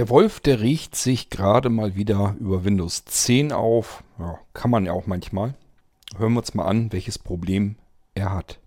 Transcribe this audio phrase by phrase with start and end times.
[0.00, 4.02] Der Wolf, der riecht sich gerade mal wieder über Windows 10 auf.
[4.18, 5.52] Ja, kann man ja auch manchmal.
[6.16, 7.76] Hören wir uns mal an, welches Problem
[8.14, 8.58] er hat.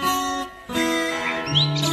[0.00, 1.91] Hallo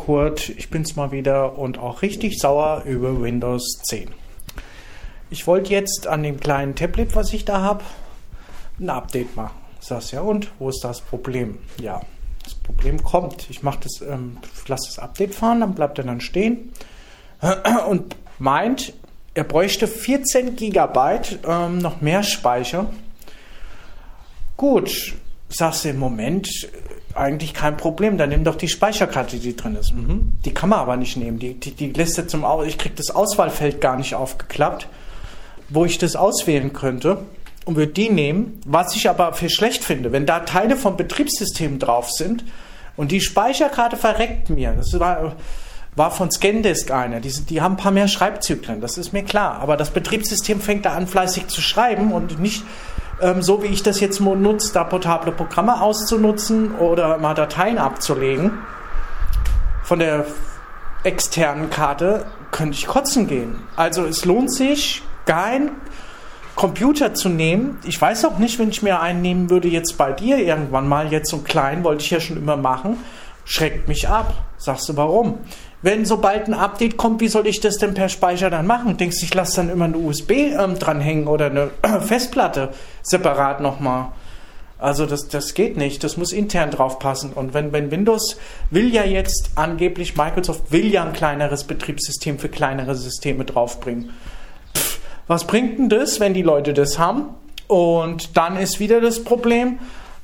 [0.00, 4.08] Kurt, ich bin's mal wieder und auch richtig sauer über Windows 10.
[5.28, 7.84] Ich wollte jetzt an dem kleinen Tablet, was ich da habe,
[8.78, 9.54] ein Update machen.
[9.78, 11.58] Sagst ja und wo ist das Problem?
[11.80, 12.00] Ja,
[12.42, 13.48] das Problem kommt.
[13.50, 16.72] Ich mache das, ähm, lasse das Update fahren, dann bleibt er dann stehen
[17.88, 18.94] und meint,
[19.34, 22.90] er bräuchte 14 Gigabyte ähm, noch mehr Speicher.
[24.56, 25.14] Gut,
[25.50, 26.48] sagst du im Moment
[27.14, 28.18] eigentlich kein Problem.
[28.18, 29.92] Dann nimm doch die Speicherkarte, die drin ist.
[29.94, 30.32] Mhm.
[30.44, 31.38] Die kann man aber nicht nehmen.
[31.38, 34.88] Die, die, die Liste zum Aus ich krieg das Auswahlfeld gar nicht aufgeklappt,
[35.68, 37.18] wo ich das auswählen könnte
[37.64, 38.60] und würde die nehmen.
[38.66, 42.44] Was ich aber für schlecht finde, wenn da Teile vom Betriebssystem drauf sind
[42.96, 44.72] und die Speicherkarte verreckt mir.
[44.72, 45.36] Das war,
[45.96, 47.20] war von Scandisk einer.
[47.20, 49.58] Die, die haben ein paar mehr Schreibzyklen, das ist mir klar.
[49.60, 52.62] Aber das Betriebssystem fängt da an, fleißig zu schreiben und nicht
[53.20, 58.52] ähm, so wie ich das jetzt nutze, da portable Programme auszunutzen oder mal Dateien abzulegen
[59.82, 60.26] von der
[61.02, 63.56] externen Karte, könnte ich kotzen gehen.
[63.76, 65.70] Also es lohnt sich, kein
[66.56, 67.78] Computer zu nehmen.
[67.84, 71.12] Ich weiß auch nicht, wenn ich mir einen nehmen würde, jetzt bei dir irgendwann mal,
[71.12, 72.98] jetzt so klein, wollte ich ja schon immer machen,
[73.44, 74.34] schreckt mich ab.
[74.58, 75.38] Sagst du warum?
[75.82, 78.96] Wenn sobald ein Update kommt, wie soll ich das denn per Speicher dann machen?
[78.96, 82.70] Denkst du, ich lasse dann immer eine USB ähm, dranhängen oder eine Festplatte
[83.02, 84.12] separat nochmal?
[84.78, 87.32] Also das, das geht nicht, das muss intern drauf passen.
[87.34, 88.38] Und wenn, wenn Windows
[88.70, 94.10] will ja jetzt angeblich, Microsoft will ja ein kleineres Betriebssystem für kleinere Systeme draufbringen.
[94.76, 97.34] Pff, was bringt denn das, wenn die Leute das haben?
[97.68, 99.78] Und dann ist wieder das Problem,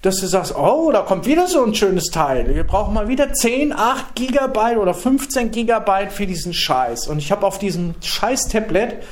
[0.06, 2.54] dass du sagst, oh, da kommt wieder so ein schönes Teil.
[2.54, 7.08] Wir brauchen mal wieder 10, 8 Gigabyte oder 15 Gigabyte für diesen Scheiß.
[7.08, 9.02] Und ich habe auf diesem scheiß Tablet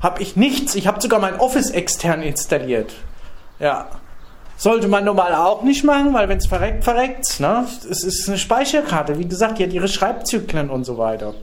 [0.00, 0.74] habe ich nichts.
[0.74, 2.92] Ich habe sogar mein Office extern installiert.
[3.58, 3.88] Ja.
[4.56, 7.66] Sollte man normal auch nicht machen, weil wenn es verreckt, verreckt ne?
[7.90, 8.04] es.
[8.04, 9.18] ist eine Speicherkarte.
[9.18, 11.34] Wie gesagt, die hat ihre Schreibzyklen und so weiter.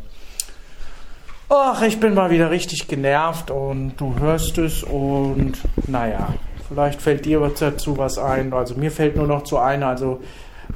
[1.49, 5.53] Ach, ich bin mal wieder richtig genervt und du hörst es und
[5.87, 6.29] naja.
[6.71, 8.53] Vielleicht fällt dir dazu was ein.
[8.53, 9.83] Also mir fällt nur noch zu ein.
[9.83, 10.21] Also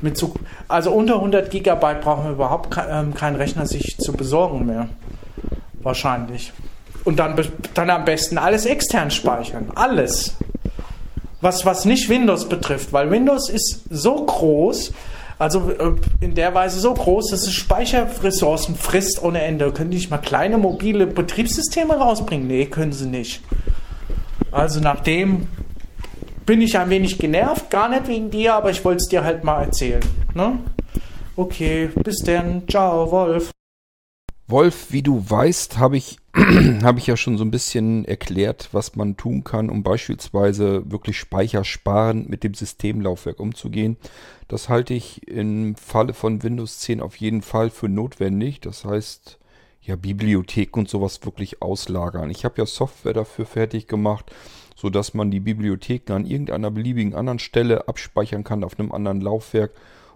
[0.01, 0.33] mit zu,
[0.67, 4.89] also unter 100 Gigabyte brauchen wir überhaupt kein, ähm, keinen Rechner sich zu besorgen mehr.
[5.81, 6.51] Wahrscheinlich.
[7.05, 7.39] Und dann,
[7.75, 9.71] dann am besten alles extern speichern.
[9.75, 10.35] Alles.
[11.39, 14.91] Was, was nicht Windows betrifft, weil Windows ist so groß,
[15.39, 19.71] also äh, in der Weise so groß, dass es Speicherressourcen frisst ohne Ende.
[19.71, 22.47] Können die nicht mal kleine mobile Betriebssysteme rausbringen?
[22.47, 23.41] Nee, können sie nicht.
[24.51, 25.47] Also nachdem
[26.45, 29.43] bin ich ein wenig genervt, gar nicht wegen dir, aber ich wollte es dir halt
[29.43, 30.03] mal erzählen.
[30.33, 30.59] Ne?
[31.35, 32.67] Okay, bis dann.
[32.69, 33.51] Ciao, Wolf.
[34.47, 36.19] Wolf, wie du weißt, habe ich,
[36.83, 41.17] hab ich ja schon so ein bisschen erklärt, was man tun kann, um beispielsweise wirklich
[41.17, 43.97] speichersparend mit dem Systemlaufwerk umzugehen.
[44.47, 48.61] Das halte ich im Falle von Windows 10 auf jeden Fall für notwendig.
[48.61, 49.39] Das heißt,
[49.81, 52.29] ja, Bibliothek und sowas wirklich auslagern.
[52.29, 54.31] Ich habe ja Software dafür fertig gemacht
[54.85, 59.71] sodass man die Bibliotheken an irgendeiner beliebigen anderen Stelle abspeichern kann auf einem anderen Laufwerk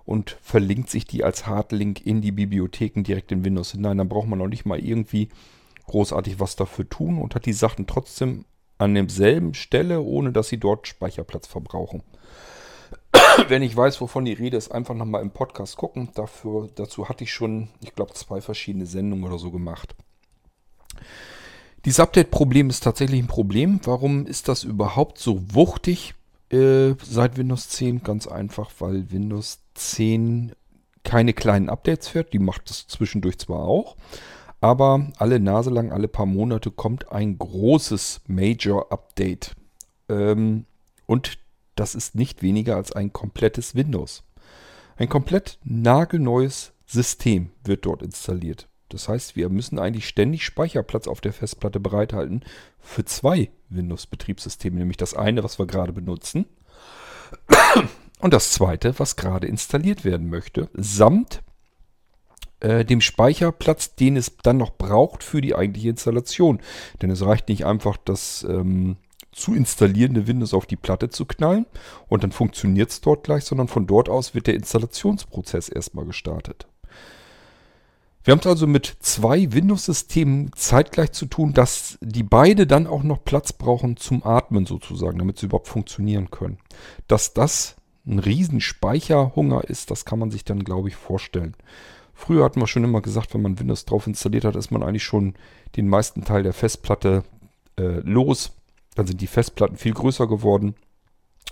[0.05, 3.97] und verlinkt sich die als Hardlink in die Bibliotheken direkt in Windows hinein.
[3.97, 5.29] Dann braucht man noch nicht mal irgendwie
[5.87, 8.45] großartig was dafür tun und hat die Sachen trotzdem
[8.77, 12.03] an demselben Stelle, ohne dass sie dort Speicherplatz verbrauchen.
[13.47, 16.09] Wenn ich weiß, wovon die Rede ist, einfach nochmal im Podcast gucken.
[16.13, 19.95] Dafür, dazu hatte ich schon, ich glaube, zwei verschiedene Sendungen oder so gemacht.
[21.85, 23.79] Dieses Update-Problem ist tatsächlich ein Problem.
[23.83, 26.13] Warum ist das überhaupt so wuchtig
[26.51, 28.03] äh, seit Windows 10?
[28.03, 30.53] Ganz einfach, weil Windows 10
[31.03, 32.33] keine kleinen Updates fährt.
[32.33, 33.95] Die macht es zwischendurch zwar auch,
[34.61, 39.55] aber alle Nase lang, alle paar Monate kommt ein großes Major-Update.
[40.09, 40.65] Ähm,
[41.05, 41.39] und
[41.75, 44.23] das ist nicht weniger als ein komplettes Windows.
[44.97, 48.68] Ein komplett nagelneues System wird dort installiert.
[48.89, 52.43] Das heißt, wir müssen eigentlich ständig Speicherplatz auf der Festplatte bereithalten
[52.79, 56.45] für zwei Windows-Betriebssysteme, nämlich das eine, was wir gerade benutzen,
[58.19, 61.41] und das zweite, was gerade installiert werden möchte, samt
[62.59, 66.59] äh, dem Speicherplatz, den es dann noch braucht für die eigentliche Installation.
[67.01, 68.97] Denn es reicht nicht einfach, das ähm,
[69.31, 71.65] zu installierende Windows auf die Platte zu knallen
[72.07, 76.67] und dann funktioniert es dort gleich, sondern von dort aus wird der Installationsprozess erstmal gestartet.
[78.23, 83.03] Wir haben es also mit zwei Windows-Systemen zeitgleich zu tun, dass die beide dann auch
[83.03, 86.59] noch Platz brauchen zum Atmen sozusagen, damit sie überhaupt funktionieren können.
[87.07, 91.55] Dass das ein Riesenspeicherhunger ist, das kann man sich dann, glaube ich, vorstellen.
[92.13, 95.05] Früher hatten wir schon immer gesagt, wenn man Windows drauf installiert hat, ist man eigentlich
[95.05, 95.35] schon
[95.77, 97.23] den meisten Teil der Festplatte
[97.77, 98.51] äh, los.
[98.95, 100.75] Dann sind die Festplatten viel größer geworden.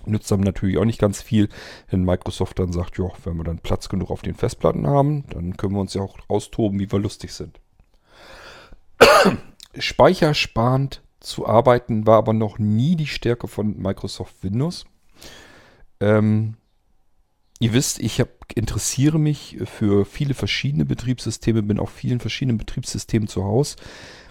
[0.05, 1.49] Nützt aber natürlich auch nicht ganz viel,
[1.89, 5.57] wenn Microsoft dann sagt, ja, wenn wir dann Platz genug auf den Festplatten haben, dann
[5.57, 7.59] können wir uns ja auch austoben, wie wir lustig sind.
[9.77, 14.85] Speichersparend zu arbeiten war aber noch nie die Stärke von Microsoft Windows.
[15.99, 16.55] Ähm,
[17.59, 23.27] ihr wisst, ich hab, interessiere mich für viele verschiedene Betriebssysteme, bin auf vielen verschiedenen Betriebssystemen
[23.27, 23.75] zu Hause.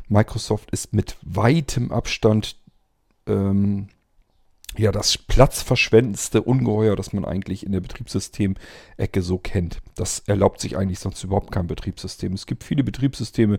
[0.08, 2.56] Microsoft ist mit weitem Abstand
[3.26, 3.88] ähm,
[4.78, 9.80] ja das platzverschwendendste Ungeheuer, das man eigentlich in der Betriebssystem-Ecke so kennt.
[9.94, 12.32] Das erlaubt sich eigentlich sonst überhaupt kein Betriebssystem.
[12.32, 13.58] Es gibt viele Betriebssysteme,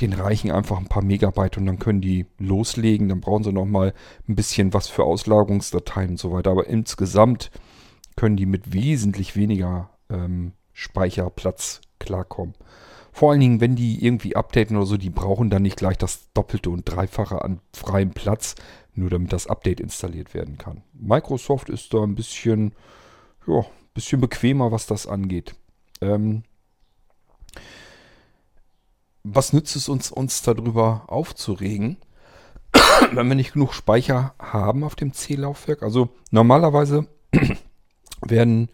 [0.00, 3.08] denen reichen einfach ein paar Megabyte und dann können die loslegen.
[3.08, 3.94] Dann brauchen sie nochmal
[4.28, 6.50] ein bisschen was für Auslagerungsdateien und so weiter.
[6.50, 7.50] Aber insgesamt
[8.16, 12.54] können die mit wesentlich weniger ähm, Speicherplatz klarkommen.
[13.12, 16.32] Vor allen Dingen, wenn die irgendwie updaten oder so, die brauchen dann nicht gleich das
[16.34, 18.54] Doppelte und Dreifache an freiem Platz,
[18.94, 20.82] nur damit das Update installiert werden kann.
[20.92, 22.74] Microsoft ist da ein bisschen,
[23.46, 23.64] ja,
[23.94, 25.54] bisschen bequemer, was das angeht.
[26.00, 26.42] Ähm,
[29.24, 31.96] was nützt es uns, uns darüber aufzuregen,
[33.12, 35.82] wenn wir nicht genug Speicher haben auf dem C-Laufwerk?
[35.82, 37.06] Also normalerweise
[38.22, 38.68] werden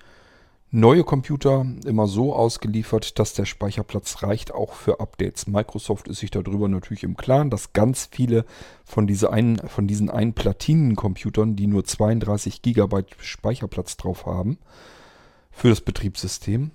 [0.74, 5.46] neue Computer immer so ausgeliefert, dass der Speicherplatz reicht auch für Updates.
[5.46, 8.44] Microsoft ist sich darüber natürlich im Klaren, dass ganz viele
[8.84, 14.58] von, diese einen, von diesen einen Platinen-Computern, die nur 32 GB Speicherplatz drauf haben,
[15.52, 16.72] für das Betriebssystem.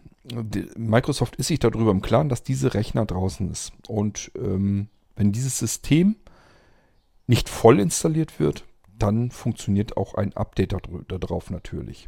[0.78, 3.74] Microsoft ist sich darüber im Klaren, dass diese Rechner draußen ist.
[3.90, 4.88] Und ähm,
[5.18, 6.16] wenn dieses System
[7.28, 8.64] nicht voll installiert wird,
[8.98, 10.74] dann funktioniert auch ein Update
[11.10, 12.08] darauf natürlich.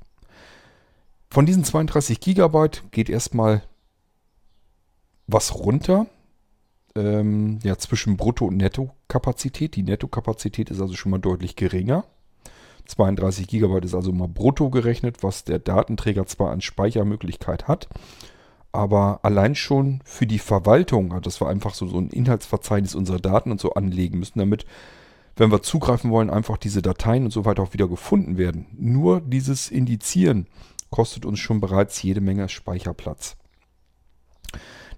[1.32, 3.64] Von diesen 32 Gigabyte geht erstmal
[5.28, 6.08] was runter.
[6.94, 9.78] Ähm, ja, zwischen Brutto- und Nettokapazität.
[9.78, 12.04] Die Nettokapazität ist also schon mal deutlich geringer.
[12.88, 17.88] 32 Gigabyte ist also mal brutto gerechnet, was der Datenträger zwar an Speichermöglichkeit hat,
[18.74, 23.52] aber allein schon für die Verwaltung, dass wir einfach so, so ein Inhaltsverzeichnis unserer Daten
[23.52, 24.66] und so anlegen müssen, damit,
[25.38, 28.66] wenn wir zugreifen wollen, einfach diese Dateien und so weiter auch wieder gefunden werden.
[28.78, 30.48] Nur dieses Indizieren
[30.92, 33.38] kostet uns schon bereits jede Menge Speicherplatz.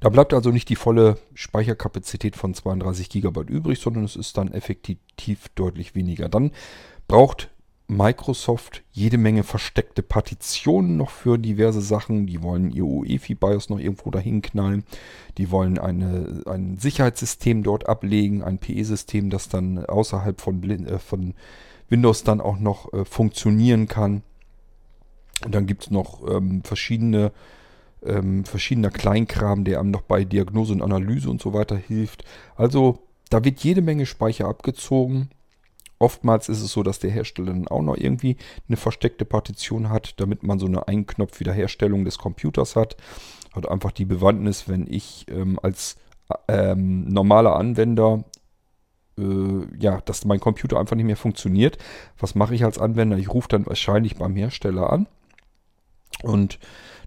[0.02, 4.52] Da bleibt also nicht die volle Speicherkapazität von 32 GB übrig, sondern es ist dann
[4.52, 6.28] effektiv deutlich weniger.
[6.28, 6.52] Dann
[7.08, 7.50] braucht
[7.88, 12.28] Microsoft jede Menge versteckte Partitionen noch für diverse Sachen.
[12.28, 14.84] Die wollen ihr UEFI-BIOS noch irgendwo dahin knallen.
[15.38, 21.34] Die wollen eine, ein Sicherheitssystem dort ablegen, ein PE-System, das dann außerhalb von, äh, von
[21.90, 24.24] Windows dann auch noch äh, funktionieren kann.
[25.46, 27.32] Und dann gibt es noch ähm, verschiedene,
[28.04, 32.24] ähm, verschiedener Kleinkram, der einem noch bei Diagnose und Analyse und so weiter hilft.
[32.56, 33.00] Also
[33.30, 35.30] da wird jede Menge Speicher abgezogen.
[36.00, 38.38] Oftmals ist es so, dass der Hersteller dann auch noch irgendwie
[38.68, 42.98] eine versteckte Partition hat, damit man so eine Einknopf-Wiederherstellung des Computers hat.
[43.54, 45.98] Hat einfach die Bewandtnis, wenn ich ähm, als
[46.48, 48.24] ähm, normaler Anwender
[49.18, 51.78] äh, ja, dass mein Computer einfach nicht mehr funktioniert.
[52.18, 53.18] Was mache ich als Anwender?
[53.18, 55.08] Ich rufe dann wahrscheinlich beim Hersteller an
[56.24, 56.58] und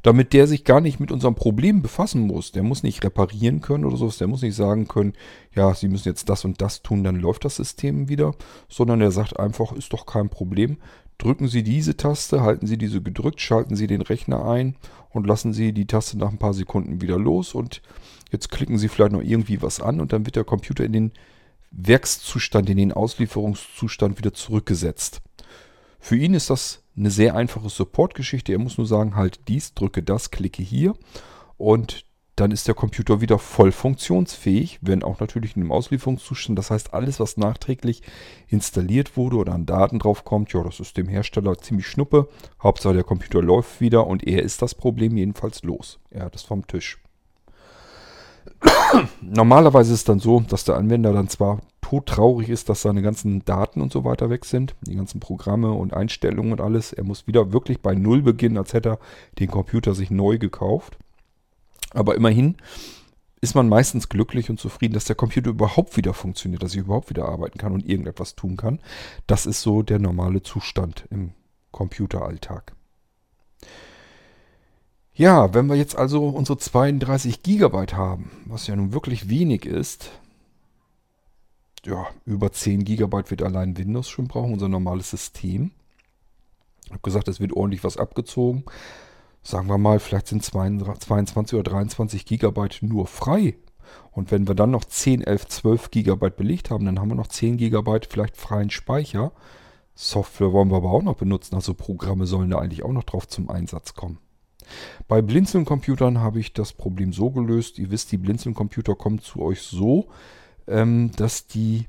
[0.03, 3.85] damit der sich gar nicht mit unserem Problem befassen muss, der muss nicht reparieren können
[3.85, 5.15] oder sowas, der muss nicht sagen können,
[5.53, 8.35] ja, Sie müssen jetzt das und das tun, dann läuft das System wieder,
[8.69, 10.77] sondern der sagt einfach, ist doch kein Problem.
[11.19, 14.77] Drücken Sie diese Taste, halten Sie diese gedrückt, schalten Sie den Rechner ein
[15.11, 17.83] und lassen Sie die Taste nach ein paar Sekunden wieder los und
[18.31, 21.13] jetzt klicken Sie vielleicht noch irgendwie was an und dann wird der Computer in den
[21.73, 25.21] Werkszustand, in den Auslieferungszustand wieder zurückgesetzt.
[25.99, 28.53] Für ihn ist das eine sehr einfache Support-Geschichte.
[28.53, 30.95] Er muss nur sagen, halt dies, drücke das, klicke hier
[31.57, 36.59] und dann ist der Computer wieder voll funktionsfähig, wenn auch natürlich in einem Auslieferungszustand.
[36.59, 38.03] Das heißt, alles, was nachträglich
[38.47, 42.29] installiert wurde oder an Daten drauf kommt, ja, das ist dem Hersteller ziemlich schnuppe.
[42.63, 45.99] Hauptsache der Computer läuft wieder und er ist das Problem jedenfalls los.
[46.11, 46.99] Er hat es vom Tisch.
[49.21, 53.45] Normalerweise ist es dann so, dass der Anwender dann zwar todtraurig ist, dass seine ganzen
[53.45, 56.93] Daten und so weiter weg sind, die ganzen Programme und Einstellungen und alles.
[56.93, 58.99] Er muss wieder wirklich bei Null beginnen, als hätte er
[59.39, 60.99] den Computer sich neu gekauft.
[61.93, 62.57] Aber immerhin
[63.41, 67.11] ist man meistens glücklich und zufrieden, dass der Computer überhaupt wieder funktioniert, dass ich überhaupt
[67.11, 68.81] wieder arbeiten kann und irgendetwas tun kann.
[69.27, 71.33] Das ist so der normale Zustand im
[71.71, 72.75] Computeralltag.
[75.17, 80.11] Ja, wenn wir jetzt also unsere 32 Gigabyte haben, was ja nun wirklich wenig ist,
[81.87, 85.71] ja, über 10 Gigabyte wird allein Windows schon brauchen, unser normales System.
[86.85, 88.65] Ich habe gesagt, es wird ordentlich was abgezogen.
[89.43, 93.57] Sagen wir mal, vielleicht sind 22 oder 23 Gigabyte nur frei.
[94.11, 97.29] Und wenn wir dann noch 10, 11, 12 Gigabyte belegt haben, dann haben wir noch
[97.29, 99.33] 10 Gigabyte vielleicht freien Speicher.
[99.95, 103.27] Software wollen wir aber auch noch benutzen, also Programme sollen da eigentlich auch noch drauf
[103.27, 104.19] zum Einsatz kommen.
[105.09, 107.79] Bei Blinzeln-Computern habe ich das Problem so gelöst.
[107.79, 110.09] Ihr wisst, die Blinzeln-Computer kommen zu euch so,
[110.67, 111.87] ähm, dass die,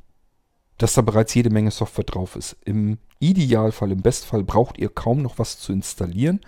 [0.78, 2.58] dass da bereits jede Menge Software drauf ist.
[2.66, 6.42] Im Idealfall, im Bestfall braucht ihr kaum noch was zu installieren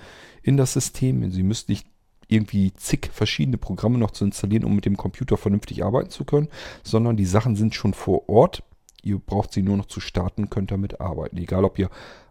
[0.44, 1.32] in das System.
[1.32, 1.88] Sie müsst nicht
[2.28, 6.48] irgendwie zig verschiedene Programme noch zu installieren, um mit dem Computer vernünftig arbeiten zu können,
[6.84, 8.64] sondern die Sachen sind schon vor Ort.
[9.02, 11.38] Ihr braucht sie nur noch zu starten, könnt damit arbeiten.
[11.38, 11.90] Egal, ob ihr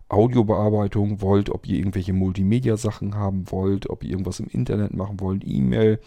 [0.08, 5.42] Audiobearbeitung wollt, ob ihr irgendwelche Multimedia-Sachen haben wollt, ob ihr irgendwas im Internet machen wollt,
[5.46, 6.00] E-Mail.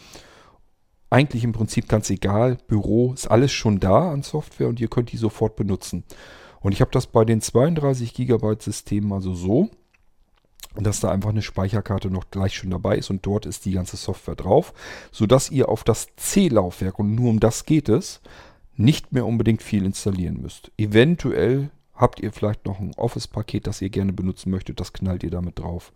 [1.10, 2.58] Eigentlich im Prinzip ganz egal.
[2.68, 6.04] Büro ist alles schon da an Software und ihr könnt die sofort benutzen.
[6.62, 9.70] Und ich habe das bei den 32 GB Systemen also so,
[10.76, 13.98] dass da einfach eine Speicherkarte noch gleich schon dabei ist und dort ist die ganze
[13.98, 14.74] Software drauf,
[15.12, 18.22] sodass ihr auf das C-Laufwerk, und nur um das geht es,
[18.78, 20.72] nicht mehr unbedingt viel installieren müsst.
[20.78, 25.30] Eventuell Habt ihr vielleicht noch ein Office-Paket, das ihr gerne benutzen möchtet, das knallt ihr
[25.30, 25.94] damit drauf.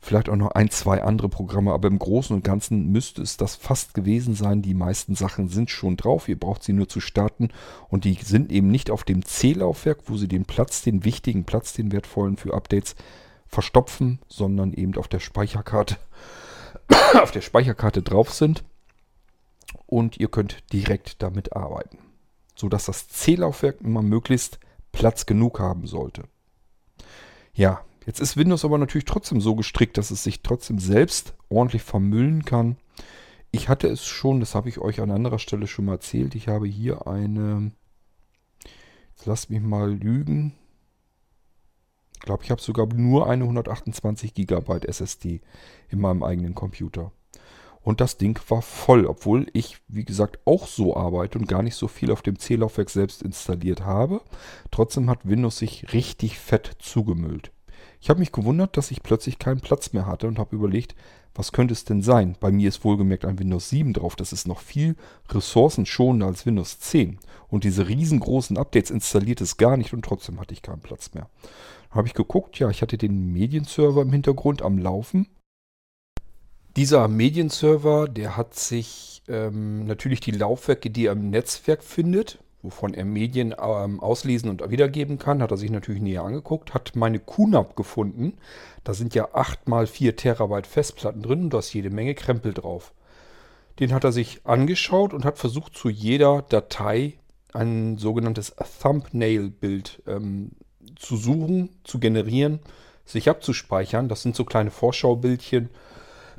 [0.00, 3.54] Vielleicht auch noch ein, zwei andere Programme, aber im Großen und Ganzen müsste es das
[3.54, 4.60] fast gewesen sein.
[4.60, 6.28] Die meisten Sachen sind schon drauf.
[6.28, 7.50] Ihr braucht sie nur zu starten
[7.90, 11.74] und die sind eben nicht auf dem C-Laufwerk, wo sie den Platz, den wichtigen Platz,
[11.74, 12.96] den wertvollen für Updates
[13.46, 15.96] verstopfen, sondern eben auf der Speicherkarte,
[17.22, 18.64] auf der Speicherkarte drauf sind
[19.86, 21.98] und ihr könnt direkt damit arbeiten,
[22.56, 24.58] sodass das C-Laufwerk immer möglichst
[24.92, 26.24] Platz genug haben sollte.
[27.52, 31.82] Ja, jetzt ist Windows aber natürlich trotzdem so gestrickt, dass es sich trotzdem selbst ordentlich
[31.82, 32.76] vermüllen kann.
[33.52, 36.34] Ich hatte es schon, das habe ich euch an anderer Stelle schon mal erzählt.
[36.34, 37.72] Ich habe hier eine,
[39.10, 40.54] jetzt lasst mich mal lügen.
[42.14, 45.40] Ich glaube, ich habe sogar nur eine 128 GB SSD
[45.88, 47.12] in meinem eigenen Computer.
[47.82, 51.76] Und das Ding war voll, obwohl ich, wie gesagt, auch so arbeite und gar nicht
[51.76, 54.20] so viel auf dem C-Laufwerk selbst installiert habe.
[54.70, 57.52] Trotzdem hat Windows sich richtig fett zugemüllt.
[58.02, 60.94] Ich habe mich gewundert, dass ich plötzlich keinen Platz mehr hatte und habe überlegt,
[61.34, 62.36] was könnte es denn sein?
[62.40, 64.16] Bei mir ist wohlgemerkt ein Windows 7 drauf.
[64.16, 64.96] Das ist noch viel
[65.28, 67.18] ressourcenschonender als Windows 10.
[67.48, 71.28] Und diese riesengroßen Updates installiert es gar nicht und trotzdem hatte ich keinen Platz mehr.
[71.90, 75.28] Habe ich geguckt, ja, ich hatte den Medienserver im Hintergrund am Laufen
[76.76, 82.94] dieser Medienserver, der hat sich ähm, natürlich die Laufwerke, die er im Netzwerk findet, wovon
[82.94, 87.18] er Medien ähm, auslesen und wiedergeben kann, hat er sich natürlich näher angeguckt, hat meine
[87.18, 88.34] QNAP gefunden.
[88.84, 92.52] Da sind ja 8 mal 4 Terabyte Festplatten drin und da ist jede Menge Krempel
[92.52, 92.92] drauf.
[93.78, 97.14] Den hat er sich angeschaut und hat versucht, zu jeder Datei
[97.52, 100.52] ein sogenanntes Thumbnail-Bild ähm,
[100.96, 102.60] zu suchen, zu generieren,
[103.04, 104.08] sich abzuspeichern.
[104.08, 105.70] Das sind so kleine Vorschaubildchen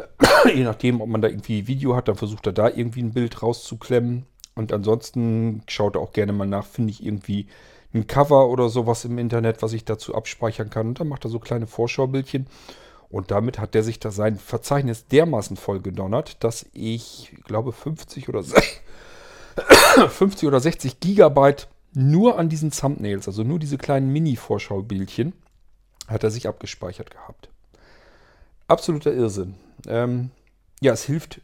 [0.53, 3.41] Je nachdem, ob man da irgendwie Video hat, dann versucht er da irgendwie ein Bild
[3.41, 4.25] rauszuklemmen.
[4.55, 7.47] Und ansonsten schaut er auch gerne mal nach, finde ich irgendwie
[7.93, 10.87] ein Cover oder sowas im Internet, was ich dazu abspeichern kann.
[10.89, 12.47] Und dann macht er so kleine Vorschaubildchen.
[13.09, 18.29] Und damit hat er sich da sein Verzeichnis dermaßen voll gedonnert, dass ich glaube 50
[18.29, 18.41] oder
[20.07, 25.33] 50 oder 60 Gigabyte nur an diesen Thumbnails, also nur diese kleinen Mini-Vorschaubildchen,
[26.07, 27.49] hat er sich abgespeichert gehabt.
[28.67, 29.55] Absoluter Irrsinn.
[29.87, 30.31] Ähm,
[30.81, 31.41] ja, es hilft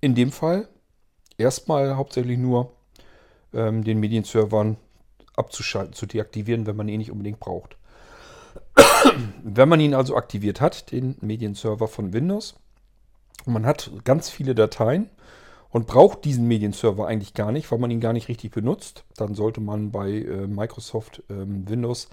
[0.00, 0.68] in dem Fall
[1.38, 2.72] erstmal hauptsächlich nur,
[3.52, 4.76] ähm, den Medienservern
[5.34, 7.76] abzuschalten, zu deaktivieren, wenn man ihn nicht unbedingt braucht.
[9.42, 12.54] wenn man ihn also aktiviert hat, den Medienserver von Windows,
[13.44, 15.10] und man hat ganz viele Dateien
[15.70, 19.34] und braucht diesen Medienserver eigentlich gar nicht, weil man ihn gar nicht richtig benutzt, dann
[19.34, 22.08] sollte man bei äh, Microsoft äh, Windows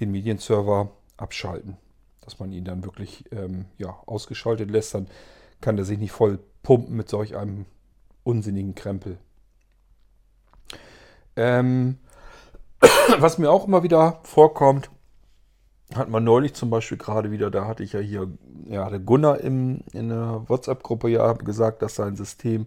[0.00, 1.76] den Medienserver abschalten
[2.22, 5.06] dass man ihn dann wirklich ähm, ja, ausgeschaltet lässt, dann
[5.60, 7.66] kann er sich nicht voll pumpen mit solch einem
[8.24, 9.18] unsinnigen Krempel.
[11.36, 11.98] Ähm,
[13.18, 14.90] was mir auch immer wieder vorkommt,
[15.94, 18.28] hat man neulich zum Beispiel gerade wieder, da hatte ich ja hier,
[18.66, 22.66] ja, der Gunnar im, in der WhatsApp-Gruppe ja gesagt, dass sein System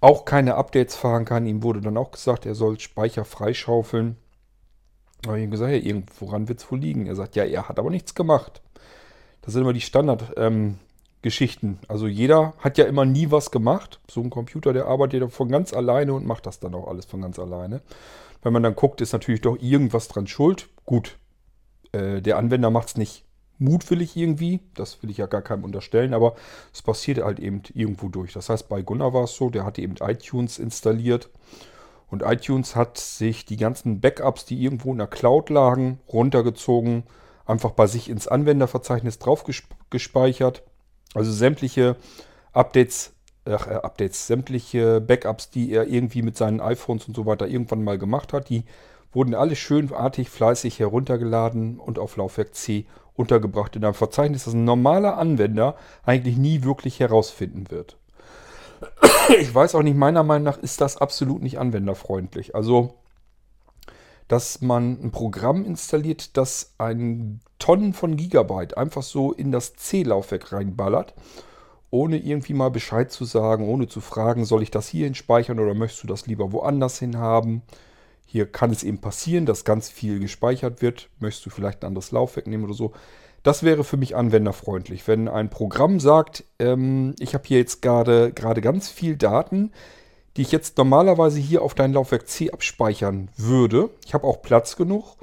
[0.00, 1.46] auch keine Updates fahren kann.
[1.46, 4.16] Ihm wurde dann auch gesagt, er soll Speicher freischaufeln.
[5.22, 7.06] Da habe ich ihm gesagt, ja, irgendworan wird es wohl liegen.
[7.06, 8.62] Er sagt, ja, er hat aber nichts gemacht.
[9.44, 11.68] Das sind immer die Standardgeschichten.
[11.68, 14.00] Ähm, also jeder hat ja immer nie was gemacht.
[14.10, 17.20] So ein Computer, der arbeitet von ganz alleine und macht das dann auch alles von
[17.20, 17.82] ganz alleine.
[18.42, 20.68] Wenn man dann guckt, ist natürlich doch irgendwas dran schuld.
[20.86, 21.18] Gut,
[21.92, 23.24] äh, der Anwender macht es nicht
[23.58, 24.60] mutwillig irgendwie.
[24.74, 26.34] Das will ich ja gar keinem unterstellen, aber
[26.72, 28.32] es passiert halt eben irgendwo durch.
[28.32, 31.28] Das heißt, bei Gunnar war es so, der hatte eben iTunes installiert
[32.10, 37.04] und iTunes hat sich die ganzen Backups, die irgendwo in der Cloud lagen, runtergezogen,
[37.46, 39.44] einfach bei sich ins Anwenderverzeichnis drauf
[39.90, 40.62] gespeichert.
[41.14, 41.96] Also sämtliche
[42.52, 43.12] Updates,
[43.44, 47.98] äh, Updates, sämtliche Backups, die er irgendwie mit seinen iPhones und so weiter irgendwann mal
[47.98, 48.64] gemacht hat, die
[49.12, 54.64] wurden alle schönartig fleißig heruntergeladen und auf Laufwerk C untergebracht in einem Verzeichnis, das ein
[54.64, 57.96] normaler Anwender eigentlich nie wirklich herausfinden wird.
[59.38, 62.54] Ich weiß auch nicht, meiner Meinung nach ist das absolut nicht anwenderfreundlich.
[62.54, 62.94] Also,
[64.28, 70.52] dass man ein Programm installiert, das einen Tonnen von Gigabyte einfach so in das C-Laufwerk
[70.52, 71.14] reinballert,
[71.90, 75.74] ohne irgendwie mal Bescheid zu sagen, ohne zu fragen, soll ich das hierhin speichern oder
[75.74, 77.62] möchtest du das lieber woanders hin haben?
[78.26, 81.08] Hier kann es eben passieren, dass ganz viel gespeichert wird.
[81.20, 82.92] Möchtest du vielleicht ein anderes Laufwerk nehmen oder so?
[83.44, 85.06] Das wäre für mich anwenderfreundlich.
[85.06, 89.70] Wenn ein Programm sagt, ähm, ich habe hier jetzt gerade ganz viel Daten,
[90.36, 93.90] die ich jetzt normalerweise hier auf dein Laufwerk C abspeichern würde.
[94.04, 95.16] Ich habe auch Platz genug.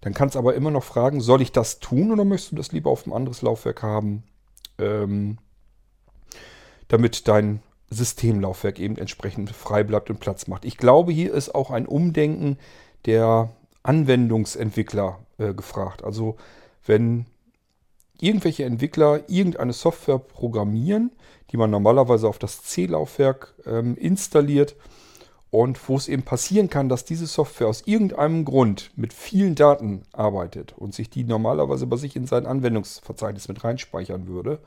[0.00, 2.72] Dann kannst du aber immer noch fragen, soll ich das tun oder möchtest du das
[2.72, 4.24] lieber auf ein anderes Laufwerk haben,
[4.78, 5.38] ähm,
[6.88, 10.64] damit dein Systemlaufwerk eben entsprechend frei bleibt und Platz macht.
[10.64, 12.58] Ich glaube, hier ist auch ein Umdenken
[13.06, 13.50] der
[13.84, 16.02] Anwendungsentwickler äh, gefragt.
[16.02, 16.36] Also
[16.84, 17.26] wenn
[18.22, 21.10] irgendwelche Entwickler irgendeine Software programmieren,
[21.50, 24.76] die man normalerweise auf das C-Laufwerk ähm, installiert
[25.50, 30.02] und wo es eben passieren kann, dass diese Software aus irgendeinem Grund mit vielen Daten
[30.12, 34.60] arbeitet und sich die normalerweise bei sich in sein Anwendungsverzeichnis mit reinspeichern würde,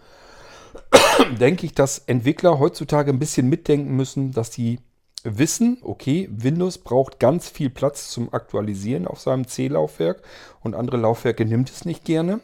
[1.40, 4.80] denke ich, dass Entwickler heutzutage ein bisschen mitdenken müssen, dass die
[5.24, 10.22] wissen, okay, Windows braucht ganz viel Platz zum Aktualisieren auf seinem C-Laufwerk
[10.62, 12.42] und andere Laufwerke nimmt es nicht gerne.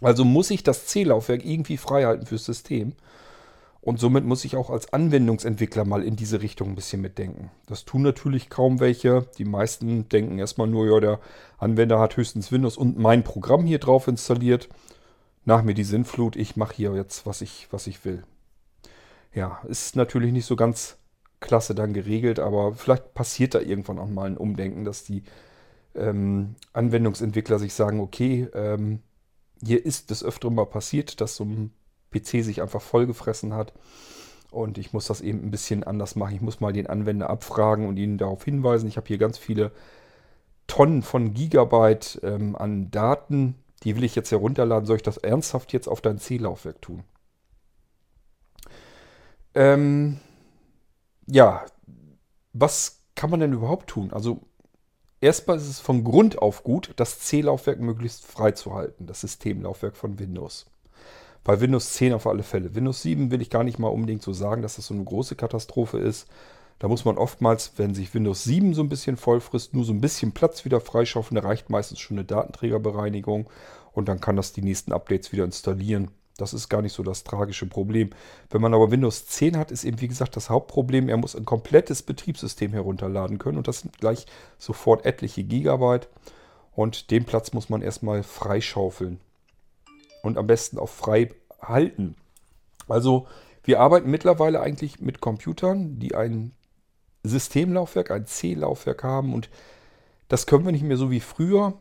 [0.00, 2.94] Also muss ich das C-Laufwerk irgendwie freihalten fürs System.
[3.82, 7.50] Und somit muss ich auch als Anwendungsentwickler mal in diese Richtung ein bisschen mitdenken.
[7.66, 9.26] Das tun natürlich kaum welche.
[9.38, 11.20] Die meisten denken erstmal nur, ja, der
[11.56, 14.68] Anwender hat höchstens Windows und mein Programm hier drauf installiert.
[15.46, 18.22] Nach mir die Sinnflut, ich mache hier jetzt, was ich, was ich will.
[19.32, 20.98] Ja, ist natürlich nicht so ganz
[21.40, 25.22] klasse dann geregelt, aber vielleicht passiert da irgendwann auch mal ein Umdenken, dass die
[25.94, 29.00] ähm, Anwendungsentwickler sich sagen, okay, ähm,
[29.64, 31.72] hier ist des Öfteren mal passiert, dass so ein
[32.10, 33.72] PC sich einfach vollgefressen hat.
[34.50, 36.34] Und ich muss das eben ein bisschen anders machen.
[36.34, 38.88] Ich muss mal den Anwender abfragen und ihn darauf hinweisen.
[38.88, 39.70] Ich habe hier ganz viele
[40.66, 43.56] Tonnen von Gigabyte ähm, an Daten.
[43.84, 44.86] Die will ich jetzt herunterladen.
[44.86, 47.04] Soll ich das ernsthaft jetzt auf dein C-Laufwerk tun?
[49.54, 50.18] Ähm,
[51.26, 51.64] ja,
[52.52, 54.12] was kann man denn überhaupt tun?
[54.12, 54.40] Also
[55.22, 59.94] Erstmal ist es von Grund auf gut, das C-Laufwerk möglichst frei zu halten, das Systemlaufwerk
[59.94, 60.64] von Windows.
[61.44, 62.74] Bei Windows 10 auf alle Fälle.
[62.74, 65.36] Windows 7 will ich gar nicht mal unbedingt so sagen, dass das so eine große
[65.36, 66.26] Katastrophe ist.
[66.78, 70.00] Da muss man oftmals, wenn sich Windows 7 so ein bisschen vollfrisst, nur so ein
[70.00, 71.36] bisschen Platz wieder freischaufeln.
[71.36, 73.50] Da reicht meistens schon eine Datenträgerbereinigung
[73.92, 76.10] und dann kann das die nächsten Updates wieder installieren.
[76.40, 78.10] Das ist gar nicht so das tragische Problem.
[78.50, 81.44] Wenn man aber Windows 10 hat, ist eben wie gesagt das Hauptproblem, er muss ein
[81.44, 84.26] komplettes Betriebssystem herunterladen können und das sind gleich
[84.58, 86.08] sofort etliche Gigabyte
[86.74, 89.20] und den Platz muss man erstmal freischaufeln
[90.22, 92.16] und am besten auch frei halten.
[92.88, 93.26] Also
[93.64, 96.52] wir arbeiten mittlerweile eigentlich mit Computern, die ein
[97.22, 99.50] Systemlaufwerk, ein C-Laufwerk haben und
[100.28, 101.74] das können wir nicht mehr so wie früher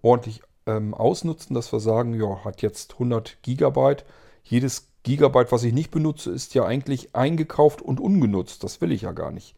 [0.00, 4.04] ordentlich ähm, ausnutzen, dass wir sagen, ja, hat jetzt 100 Gigabyte.
[4.44, 8.64] Jedes Gigabyte, was ich nicht benutze, ist ja eigentlich eingekauft und ungenutzt.
[8.64, 9.54] Das will ich ja gar nicht.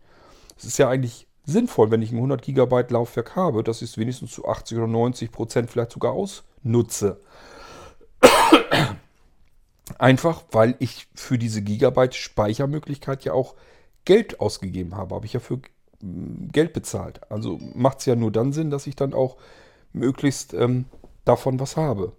[0.57, 3.99] Es ist ja eigentlich sinnvoll, wenn ich ein 100 Gigabyte Laufwerk habe, dass ich es
[3.99, 7.21] wenigstens zu 80 oder 90 Prozent vielleicht sogar ausnutze.
[9.99, 13.55] Einfach, weil ich für diese Gigabyte Speichermöglichkeit ja auch
[14.05, 15.15] Geld ausgegeben habe.
[15.15, 15.61] Habe ich ja für
[16.01, 17.21] mm, Geld bezahlt.
[17.31, 19.37] Also macht es ja nur dann Sinn, dass ich dann auch
[19.93, 20.85] möglichst ähm,
[21.29, 22.17] davon was habe.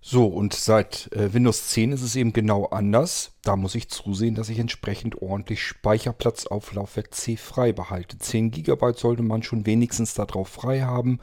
[0.00, 3.32] So, und seit äh, Windows 10 ist es eben genau anders.
[3.42, 8.16] Da muss ich zusehen, dass ich entsprechend ordentlich Speicherplatz auf Laufwerk C frei behalte.
[8.16, 11.18] 10 GB sollte man schon wenigstens darauf frei haben.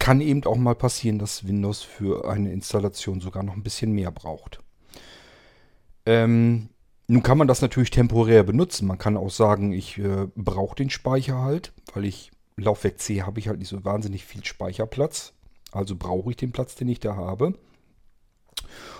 [0.00, 4.10] Kann eben auch mal passieren, dass Windows für eine Installation sogar noch ein bisschen mehr
[4.10, 4.60] braucht.
[6.06, 6.70] Ähm,
[7.06, 8.88] nun kann man das natürlich temporär benutzen.
[8.88, 13.38] Man kann auch sagen, ich äh, brauche den Speicher halt, weil ich Laufwerk C habe
[13.38, 15.34] ich halt nicht so wahnsinnig viel Speicherplatz.
[15.72, 17.54] Also brauche ich den Platz, den ich da habe.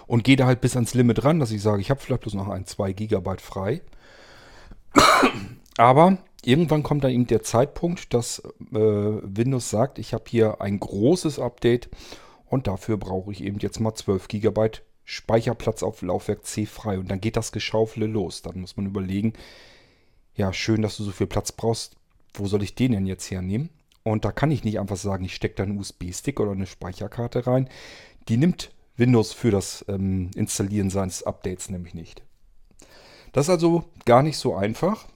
[0.07, 2.35] Und gehe da halt bis ans Limit ran, dass ich sage, ich habe vielleicht bloß
[2.35, 3.83] noch ein, 2 GB frei.
[5.77, 8.41] Aber irgendwann kommt dann eben der Zeitpunkt, dass
[8.73, 11.91] äh, Windows sagt, ich habe hier ein großes Update
[12.47, 14.71] Und dafür brauche ich eben jetzt mal 12 GB
[15.05, 16.99] Speicherplatz auf Laufwerk C frei.
[16.99, 18.43] Und dann geht das Geschaufele los.
[18.43, 19.33] Dann muss man überlegen,
[20.35, 21.97] ja, schön, dass du so viel Platz brauchst.
[22.35, 23.71] Wo soll ich den denn jetzt hernehmen?
[24.11, 27.47] Und da kann ich nicht einfach sagen, ich stecke da einen USB-Stick oder eine Speicherkarte
[27.47, 27.69] rein.
[28.29, 32.23] Die nimmt Windows für das ähm, Installieren seines Updates nämlich nicht.
[33.33, 35.07] Das ist also gar nicht so einfach.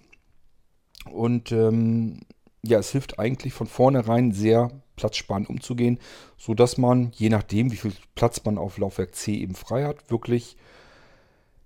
[1.10, 2.20] Und ähm,
[2.62, 5.98] ja, es hilft eigentlich von vornherein sehr platzsparend umzugehen,
[6.36, 10.56] sodass man, je nachdem, wie viel Platz man auf Laufwerk C eben frei hat, wirklich,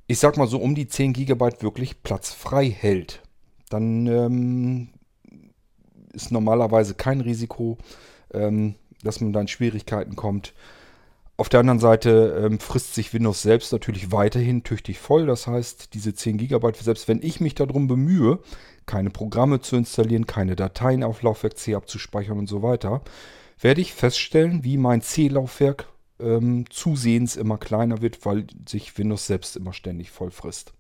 [0.07, 3.23] ich sag mal so um die 10 GB wirklich Platz frei hält.
[3.69, 4.89] Dann ähm,
[6.17, 7.79] ist normalerweise kein Risiko,
[8.33, 10.53] ähm, dass man da in Schwierigkeiten kommt.
[11.39, 15.27] Auf der anderen Seite ähm, frisst sich Windows selbst natürlich weiterhin tüchtig voll.
[15.27, 18.39] Das heißt, diese 10 GB, selbst wenn ich mich darum bemühe,
[18.87, 23.03] keine Programme zu installieren, keine Dateien auf Laufwerk C abzuspeichern und so weiter,
[23.61, 25.89] werde ich feststellen, wie mein C-Laufwerk
[26.21, 30.73] ähm, zusehends immer kleiner wird, weil sich Windows selbst immer ständig voll frisst.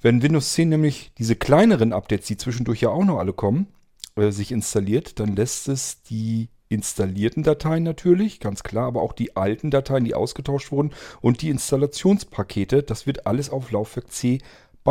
[0.00, 3.68] Wenn Windows 10 nämlich diese kleineren Updates, die zwischendurch ja auch noch alle kommen,
[4.16, 9.36] äh, sich installiert, dann lässt es die installierten Dateien natürlich, ganz klar, aber auch die
[9.36, 14.38] alten Dateien, die ausgetauscht wurden und die Installationspakete, das wird alles auf Laufwerk C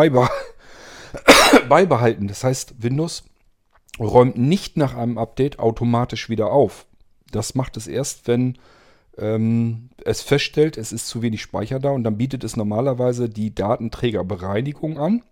[1.69, 2.27] beibehalten.
[2.27, 3.23] Das heißt, Windows
[3.99, 6.85] räumt nicht nach einem Update automatisch wieder auf.
[7.31, 8.57] Das macht es erst, wenn
[9.17, 13.53] ähm, es feststellt, es ist zu wenig Speicher da und dann bietet es normalerweise die
[13.53, 15.23] Datenträgerbereinigung an.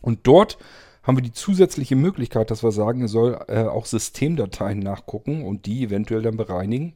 [0.00, 0.58] Und dort
[1.06, 5.66] haben wir die zusätzliche Möglichkeit, dass wir sagen, er soll äh, auch Systemdateien nachgucken und
[5.66, 6.94] die eventuell dann bereinigen.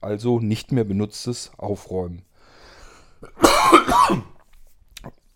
[0.00, 2.22] Also nicht mehr benutztes aufräumen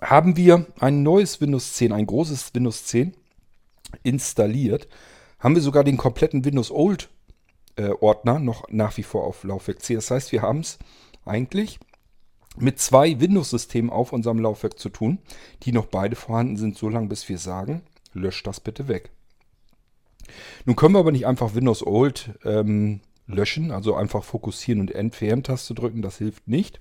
[0.01, 3.15] haben wir ein neues Windows 10, ein großes Windows 10
[4.03, 4.89] installiert,
[5.39, 7.09] haben wir sogar den kompletten Windows Old
[7.77, 9.95] äh, Ordner noch nach wie vor auf Laufwerk C.
[9.95, 10.79] Das heißt, wir haben es
[11.25, 11.79] eigentlich
[12.59, 15.19] mit zwei Windows-Systemen auf unserem Laufwerk zu tun,
[15.63, 17.83] die noch beide vorhanden sind, so lange bis wir sagen,
[18.17, 19.11] löscht das bitte weg.
[20.65, 25.75] Nun können wir aber nicht einfach Windows Old ähm, löschen, also einfach fokussieren und Entfernen-Taste
[25.75, 26.81] drücken, das hilft nicht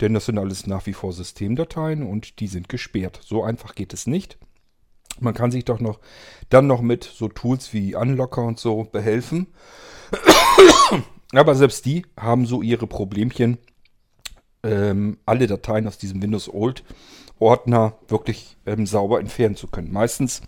[0.00, 3.20] denn das sind alles nach wie vor Systemdateien und die sind gesperrt.
[3.22, 4.38] So einfach geht es nicht.
[5.18, 6.00] Man kann sich doch noch
[6.48, 9.48] dann noch mit so Tools wie Unlocker und so behelfen.
[11.32, 13.58] Aber selbst die haben so ihre Problemchen,
[14.62, 16.82] ähm, alle Dateien aus diesem Windows Old
[17.40, 19.92] Ordner wirklich ähm, sauber entfernen zu können.
[19.92, 20.42] Meistens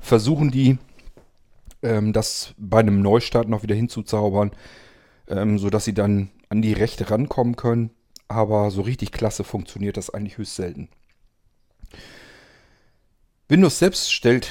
[0.00, 0.78] versuchen die,
[1.82, 4.52] ähm, das bei einem Neustart noch wieder hinzuzaubern,
[5.28, 7.90] ähm, sodass sie dann an die Rechte rankommen können
[8.28, 10.88] aber so richtig klasse funktioniert das eigentlich höchst selten.
[13.48, 14.48] Windows selbst stellt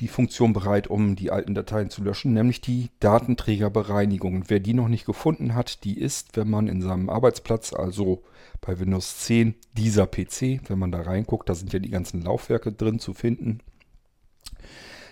[0.00, 4.44] die Funktion bereit, um die alten Dateien zu löschen, nämlich die Datenträgerbereinigung.
[4.48, 8.22] Wer die noch nicht gefunden hat, die ist, wenn man in seinem Arbeitsplatz, also
[8.60, 12.72] bei Windows 10, dieser PC, wenn man da reinguckt, da sind ja die ganzen Laufwerke
[12.72, 13.60] drin zu finden,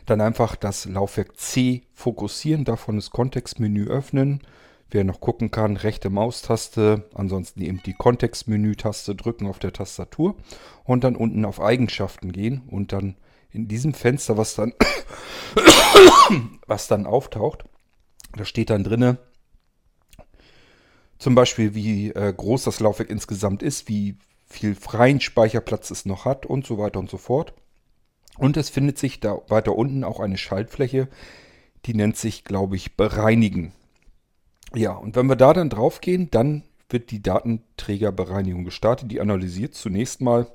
[0.07, 4.41] dann einfach das Laufwerk C fokussieren, davon das Kontextmenü öffnen,
[4.91, 10.37] Wer noch gucken kann, rechte Maustaste, ansonsten eben die Kontextmenü-Taste drücken auf der Tastatur
[10.85, 13.17] und dann unten auf Eigenschaften gehen und dann
[13.51, 14.73] in diesem Fenster, was dann,
[16.67, 17.65] was dann auftaucht,
[18.37, 19.19] da steht dann drinne,
[21.19, 26.25] zum Beispiel wie äh, groß das Laufwerk insgesamt ist, wie viel freien Speicherplatz es noch
[26.25, 27.55] hat und so weiter und so fort.
[28.39, 31.09] Und es findet sich da weiter unten auch eine Schaltfläche,
[31.85, 33.73] die nennt sich, glaube ich, Bereinigen.
[34.75, 39.11] Ja, und wenn wir da dann drauf gehen, dann wird die Datenträgerbereinigung gestartet.
[39.11, 40.47] Die analysiert zunächst mal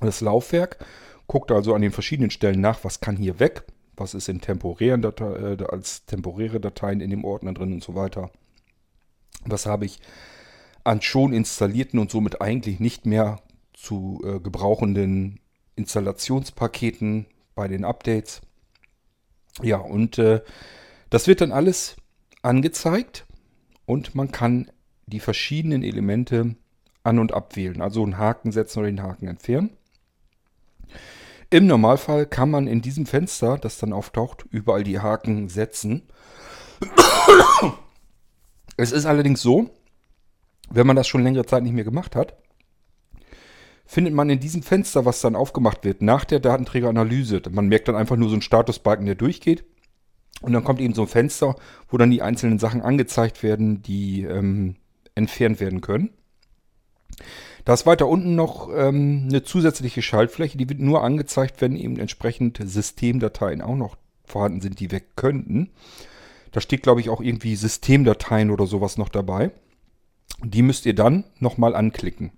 [0.00, 0.84] das Laufwerk,
[1.26, 3.64] guckt also an den verschiedenen Stellen nach, was kann hier weg,
[3.96, 7.94] was ist in temporären Date äh, als temporäre Dateien in dem Ordner drin und so
[7.94, 8.30] weiter.
[9.46, 10.00] Was habe ich
[10.84, 13.40] an schon installierten und somit eigentlich nicht mehr
[13.72, 15.40] zu äh, gebrauchenden
[15.76, 18.42] Installationspaketen bei den Updates.
[19.62, 20.42] Ja, und äh,
[21.10, 21.96] das wird dann alles
[22.42, 23.26] angezeigt
[23.86, 24.70] und man kann
[25.06, 26.56] die verschiedenen Elemente
[27.02, 27.80] an- und abwählen.
[27.80, 29.70] Also einen Haken setzen oder den Haken entfernen.
[31.50, 36.02] Im Normalfall kann man in diesem Fenster, das dann auftaucht, überall die Haken setzen.
[38.76, 39.70] Es ist allerdings so,
[40.70, 42.36] wenn man das schon längere Zeit nicht mehr gemacht hat,
[43.86, 47.96] findet man in diesem Fenster, was dann aufgemacht wird, nach der Datenträgeranalyse, man merkt dann
[47.96, 49.64] einfach nur so einen Statusbalken, der durchgeht,
[50.40, 51.56] und dann kommt eben so ein Fenster,
[51.88, 54.76] wo dann die einzelnen Sachen angezeigt werden, die ähm,
[55.14, 56.10] entfernt werden können.
[57.64, 61.98] Da ist weiter unten noch ähm, eine zusätzliche Schaltfläche, die wird nur angezeigt, wenn eben
[61.98, 65.70] entsprechend Systemdateien auch noch vorhanden sind, die weg könnten.
[66.52, 69.50] Da steht, glaube ich, auch irgendwie Systemdateien oder sowas noch dabei.
[70.42, 72.32] Die müsst ihr dann nochmal anklicken.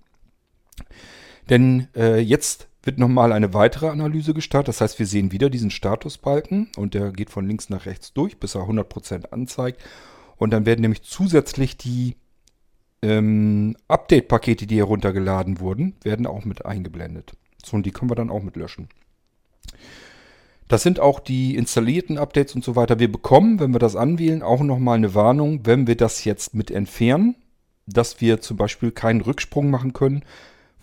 [1.49, 4.69] Denn äh, jetzt wird nochmal eine weitere Analyse gestartet.
[4.69, 8.39] Das heißt, wir sehen wieder diesen Statusbalken und der geht von links nach rechts durch,
[8.39, 9.81] bis er 100% anzeigt.
[10.37, 12.15] Und dann werden nämlich zusätzlich die
[13.01, 17.33] ähm, Update-Pakete, die heruntergeladen wurden, werden auch mit eingeblendet.
[17.63, 18.89] So, und die können wir dann auch mit löschen.
[20.67, 22.99] Das sind auch die installierten Updates und so weiter.
[22.99, 26.71] Wir bekommen, wenn wir das anwählen, auch nochmal eine Warnung, wenn wir das jetzt mit
[26.71, 27.35] entfernen,
[27.85, 30.23] dass wir zum Beispiel keinen Rücksprung machen können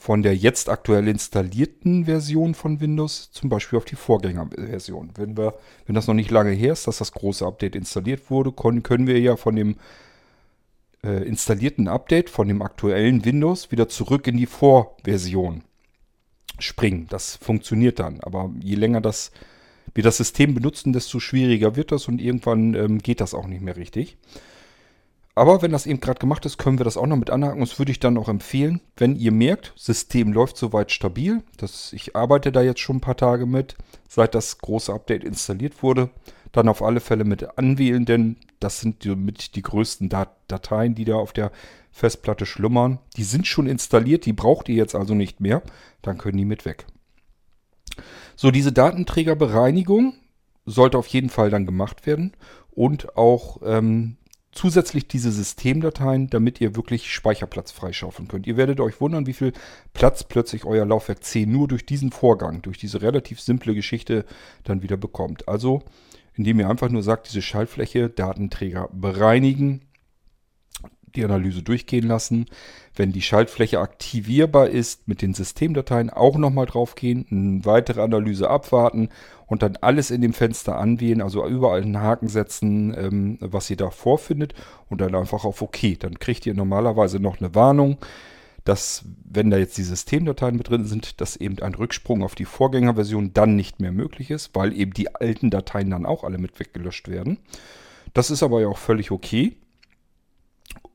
[0.04, 5.12] von der jetzt aktuell installierten Version von Windows zum Beispiel auf die Vorgängerversion.
[5.14, 5.54] Wenn, wir,
[5.86, 9.18] wenn das noch nicht lange her ist, dass das große Update installiert wurde, können wir
[9.18, 9.76] ja von dem
[11.08, 15.62] installierten Update, von dem aktuellen Windows, wieder zurück in die Vorversion
[16.58, 17.06] springen.
[17.08, 18.20] Das funktioniert dann.
[18.20, 19.32] Aber je länger das,
[19.94, 23.62] wir das System benutzen, desto schwieriger wird das und irgendwann ähm, geht das auch nicht
[23.62, 24.16] mehr richtig.
[25.36, 27.58] Aber wenn das eben gerade gemacht ist, können wir das auch noch mit anhaken.
[27.58, 31.42] Das würde ich dann auch empfehlen, wenn ihr merkt, System läuft soweit stabil.
[31.56, 33.74] Das, ich arbeite da jetzt schon ein paar Tage mit,
[34.08, 36.10] seit das große Update installiert wurde.
[36.54, 41.04] Dann auf alle Fälle mit anwählen, denn das sind mit die größten Dat Dateien, die
[41.04, 41.50] da auf der
[41.90, 43.00] Festplatte schlummern.
[43.16, 45.62] Die sind schon installiert, die braucht ihr jetzt also nicht mehr.
[46.00, 46.86] Dann können die mit weg.
[48.36, 50.14] So, diese Datenträgerbereinigung
[50.64, 52.32] sollte auf jeden Fall dann gemacht werden
[52.70, 54.16] und auch ähm,
[54.52, 58.46] zusätzlich diese Systemdateien, damit ihr wirklich Speicherplatz freischaufeln könnt.
[58.46, 59.52] Ihr werdet euch wundern, wie viel
[59.92, 64.24] Platz plötzlich euer Laufwerk C nur durch diesen Vorgang, durch diese relativ simple Geschichte
[64.62, 65.48] dann wieder bekommt.
[65.48, 65.82] Also,
[66.34, 69.82] indem ihr einfach nur sagt, diese Schaltfläche, Datenträger bereinigen,
[71.14, 72.46] die Analyse durchgehen lassen.
[72.94, 79.08] Wenn die Schaltfläche aktivierbar ist, mit den Systemdateien auch nochmal draufgehen, eine weitere Analyse abwarten
[79.46, 83.76] und dann alles in dem Fenster anwählen, also überall einen Haken setzen, ähm, was ihr
[83.76, 84.54] da vorfindet
[84.88, 85.98] und dann einfach auf OK.
[85.98, 87.98] Dann kriegt ihr normalerweise noch eine Warnung,
[88.64, 92.46] dass wenn da jetzt die Systemdateien mit drin sind, dass eben ein Rücksprung auf die
[92.46, 96.58] Vorgängerversion dann nicht mehr möglich ist, weil eben die alten Dateien dann auch alle mit
[96.58, 97.38] weggelöscht werden.
[98.14, 99.56] Das ist aber ja auch völlig okay.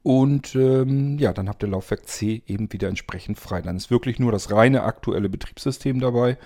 [0.01, 3.61] Und ähm, ja, dann habt ihr Laufwerk C eben wieder entsprechend frei.
[3.61, 6.37] Dann ist wirklich nur das reine aktuelle Betriebssystem dabei,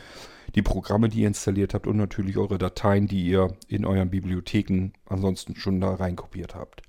[0.56, 4.92] die Programme, die ihr installiert habt und natürlich eure Dateien, die ihr in euren Bibliotheken
[5.06, 6.82] ansonsten schon da reinkopiert habt.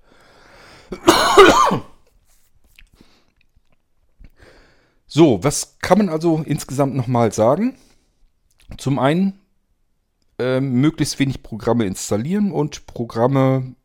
[5.16, 7.76] So, was kann man also insgesamt nochmal sagen?
[8.78, 9.38] Zum einen
[10.40, 13.76] äh, möglichst wenig Programme installieren und Programme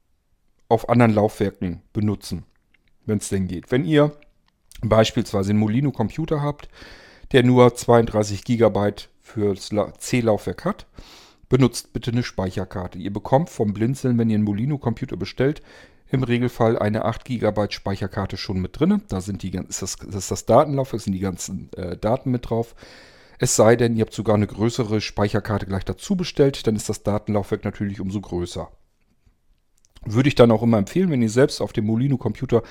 [0.69, 2.45] auf anderen Laufwerken benutzen
[3.09, 3.71] wenn es denn geht.
[3.71, 4.15] Wenn ihr
[4.81, 6.69] beispielsweise einen Molino Computer habt,
[7.33, 10.87] der nur 32 GB für das C-Laufwerk hat,
[11.49, 12.97] benutzt bitte eine Speicherkarte.
[12.97, 15.61] Ihr bekommt vom Blinzeln, wenn ihr einen Molino Computer bestellt,
[16.11, 19.01] im Regelfall eine 8 GB Speicherkarte schon mit drin.
[19.09, 22.75] Da sind die, ist, das, ist das Datenlaufwerk, sind die ganzen äh, Daten mit drauf.
[23.37, 27.03] Es sei denn, ihr habt sogar eine größere Speicherkarte gleich dazu bestellt, dann ist das
[27.03, 28.69] Datenlaufwerk natürlich umso größer.
[30.05, 32.63] Würde ich dann auch immer empfehlen, wenn ihr selbst auf dem Molino Computer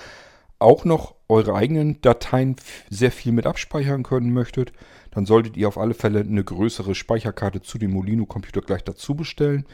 [0.59, 2.57] auch noch eure eigenen Dateien
[2.91, 4.73] sehr viel mit abspeichern können möchtet,
[5.11, 9.67] dann solltet ihr auf alle Fälle eine größere Speicherkarte zu dem Molino-Computer gleich dazu bestellen.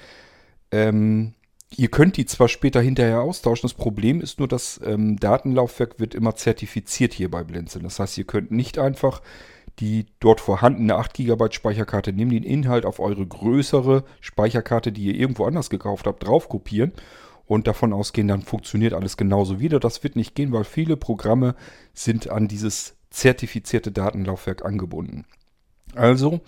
[0.71, 1.35] Ähm,
[1.77, 6.15] ihr könnt die zwar später hinterher austauschen, das Problem ist nur, das ähm, Datenlaufwerk wird
[6.15, 7.85] immer zertifiziert hier bei Blinzeln.
[7.85, 9.21] Das heißt, ihr könnt nicht einfach
[9.81, 15.15] die dort vorhandene 8 GB Speicherkarte nehmen, den Inhalt auf eure größere Speicherkarte, die ihr
[15.15, 16.93] irgendwo anders gekauft habt, drauf kopieren
[17.47, 19.81] und davon ausgehen, dann funktioniert alles genauso wieder.
[19.81, 21.55] Das wird nicht gehen, weil viele Programme
[21.93, 25.25] sind an dieses zertifizierte Datenlaufwerk angebunden.
[25.95, 26.41] Also,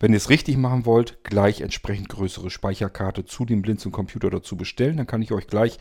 [0.00, 4.56] wenn ihr es richtig machen wollt, gleich entsprechend größere Speicherkarte zu dem Blinzeln Computer dazu
[4.56, 4.96] bestellen.
[4.96, 5.78] Dann kann ich euch gleich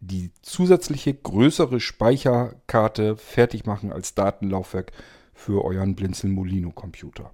[0.00, 4.90] die zusätzliche größere Speicherkarte fertig machen als Datenlaufwerk
[5.32, 7.32] für euren Blinzeln Molino Computer.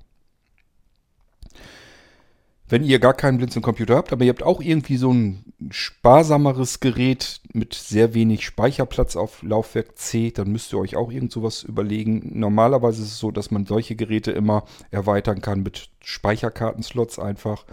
[2.70, 7.40] Wenn ihr gar keinen Blinzeln-Computer habt, aber ihr habt auch irgendwie so ein sparsameres Gerät
[7.54, 12.38] mit sehr wenig Speicherplatz auf Laufwerk C, dann müsst ihr euch auch irgend sowas überlegen.
[12.38, 17.64] Normalerweise ist es so, dass man solche Geräte immer erweitern kann mit Speicherkartenslots einfach.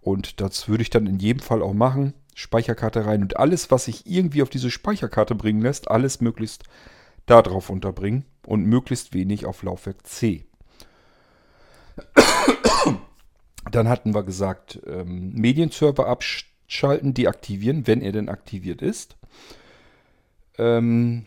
[0.00, 2.14] Und das würde ich dann in jedem Fall auch machen.
[2.36, 6.64] Speicherkarte rein und alles, was sich irgendwie auf diese Speicherkarte bringen lässt, alles möglichst
[7.24, 10.44] darauf unterbringen und möglichst wenig auf Laufwerk C.
[13.70, 19.16] Dann hatten wir gesagt, ähm, Medienserver abschalten, deaktivieren, wenn er denn aktiviert ist.
[20.58, 21.26] Ähm,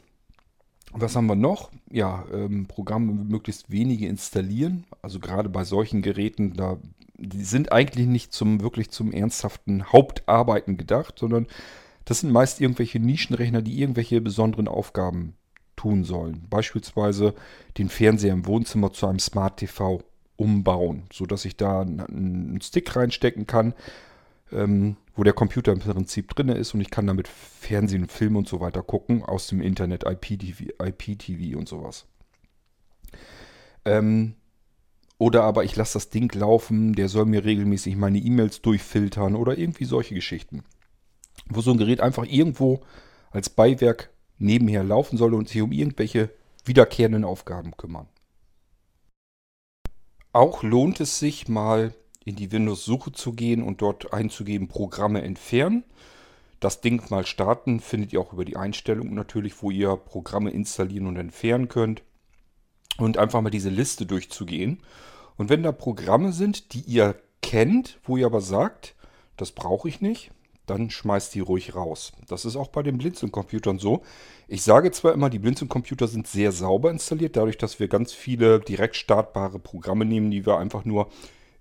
[0.92, 1.72] was haben wir noch?
[1.92, 4.86] Ja, ähm, Programme möglichst wenige installieren.
[5.02, 6.78] Also gerade bei solchen Geräten, da
[7.22, 11.48] die sind eigentlich nicht zum wirklich zum ernsthaften Hauptarbeiten gedacht, sondern
[12.06, 15.36] das sind meist irgendwelche Nischenrechner, die irgendwelche besonderen Aufgaben
[15.76, 16.48] tun sollen.
[16.50, 17.36] Beispielsweise
[17.78, 20.02] den Fernseher im Wohnzimmer zu einem Smart TV
[20.40, 23.74] umbauen, sodass ich da einen Stick reinstecken kann,
[24.52, 28.48] ähm, wo der Computer im Prinzip drin ist und ich kann damit Fernsehen, Film und
[28.48, 32.06] so weiter gucken aus dem Internet, IPTV, IPTV und sowas.
[33.86, 34.36] Ähm,
[35.18, 39.58] oder aber ich lasse das Ding laufen, der soll mir regelmäßig meine E-Mails durchfiltern oder
[39.58, 40.64] irgendwie solche Geschichten.
[41.50, 42.82] Wo so ein Gerät einfach irgendwo
[43.32, 46.30] als Beiwerk nebenher laufen soll und sich um irgendwelche
[46.64, 48.08] wiederkehrenden Aufgaben kümmern.
[50.32, 55.84] Auch lohnt es sich mal in die Windows-Suche zu gehen und dort einzugeben Programme entfernen.
[56.60, 61.08] Das Ding mal starten findet ihr auch über die Einstellungen natürlich, wo ihr Programme installieren
[61.08, 62.04] und entfernen könnt.
[62.98, 64.84] Und einfach mal diese Liste durchzugehen.
[65.38, 68.94] Und wenn da Programme sind, die ihr kennt, wo ihr aber sagt,
[69.38, 70.32] das brauche ich nicht,
[70.70, 72.12] dann schmeißt die ruhig raus.
[72.28, 74.04] Das ist auch bei den Blinzeln-Computern so.
[74.48, 78.60] Ich sage zwar immer, die Blinzeln-Computer sind sehr sauber installiert, dadurch, dass wir ganz viele
[78.60, 81.10] direkt startbare Programme nehmen, die wir einfach nur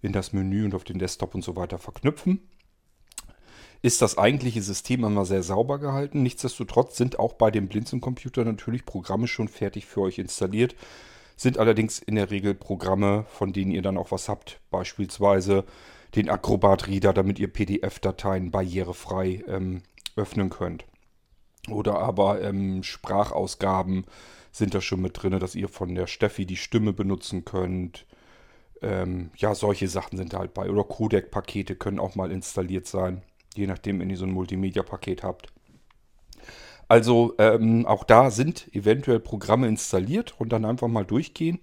[0.02, 2.40] in das Menü und auf den Desktop und so weiter verknüpfen.
[3.80, 6.22] Ist das eigentliche System immer sehr sauber gehalten.
[6.22, 10.74] Nichtsdestotrotz sind auch bei den Blinzeln-Computern natürlich Programme schon fertig für euch installiert.
[11.36, 14.60] Sind allerdings in der Regel Programme, von denen ihr dann auch was habt.
[14.70, 15.64] Beispielsweise
[16.14, 19.82] den Acrobat Reader, damit ihr PDF-Dateien barrierefrei ähm,
[20.16, 20.86] öffnen könnt.
[21.68, 24.06] Oder aber ähm, Sprachausgaben
[24.50, 28.06] sind da schon mit drin, dass ihr von der Steffi die Stimme benutzen könnt.
[28.80, 30.70] Ähm, ja, solche Sachen sind da halt bei.
[30.70, 33.22] Oder Codec-Pakete können auch mal installiert sein,
[33.54, 35.52] je nachdem, wenn ihr so ein Multimedia-Paket habt.
[36.88, 41.60] Also ähm, auch da sind eventuell Programme installiert und dann einfach mal durchgehen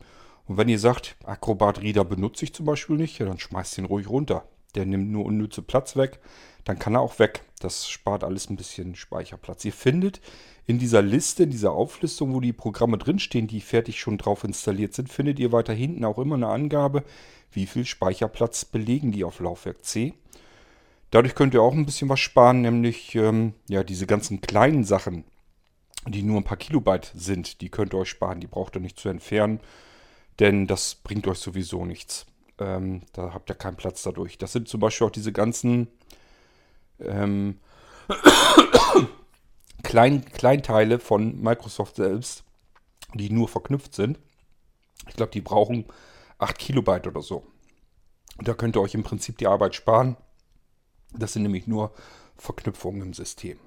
[0.48, 3.86] und wenn ihr sagt, Acrobat Reader benutze ich zum Beispiel nicht, ja, dann schmeißt ihn
[3.86, 4.48] ruhig runter.
[4.76, 6.20] Der nimmt nur unnütze Platz weg.
[6.66, 7.44] Dann kann er auch weg.
[7.60, 9.66] Das spart alles ein bisschen Speicherplatz.
[9.66, 10.22] Ihr findet
[10.68, 14.94] in dieser Liste, in dieser Auflistung, wo die Programme drinstehen, die fertig schon drauf installiert
[14.94, 17.04] sind, findet ihr weiter hinten auch immer eine Angabe,
[17.52, 20.14] wie viel Speicherplatz belegen die auf Laufwerk C.
[21.12, 25.24] Dadurch könnt ihr auch ein bisschen was sparen, nämlich ähm, ja diese ganzen kleinen Sachen,
[26.08, 28.42] die nur ein paar Kilobyte sind, die könnt ihr euch sparen.
[28.42, 29.60] Die braucht ihr nicht zu entfernen
[30.40, 32.26] denn das bringt euch sowieso nichts.
[32.60, 34.38] Ähm, da habt ihr keinen Platz dadurch.
[34.38, 35.88] Das sind zum Beispiel auch diese ganzen
[37.00, 37.60] ähm,
[39.84, 42.44] Klein, Kleinteile von Microsoft selbst,
[43.14, 44.20] die nur verknüpft sind.
[45.08, 45.86] Ich glaube, die brauchen
[46.40, 47.46] 8 Kilobyte oder so.
[48.40, 50.18] Da könnt ihr euch im Prinzip die Arbeit sparen.
[51.14, 51.94] Das sind nämlich nur
[52.38, 53.60] Verknüpfungen im System.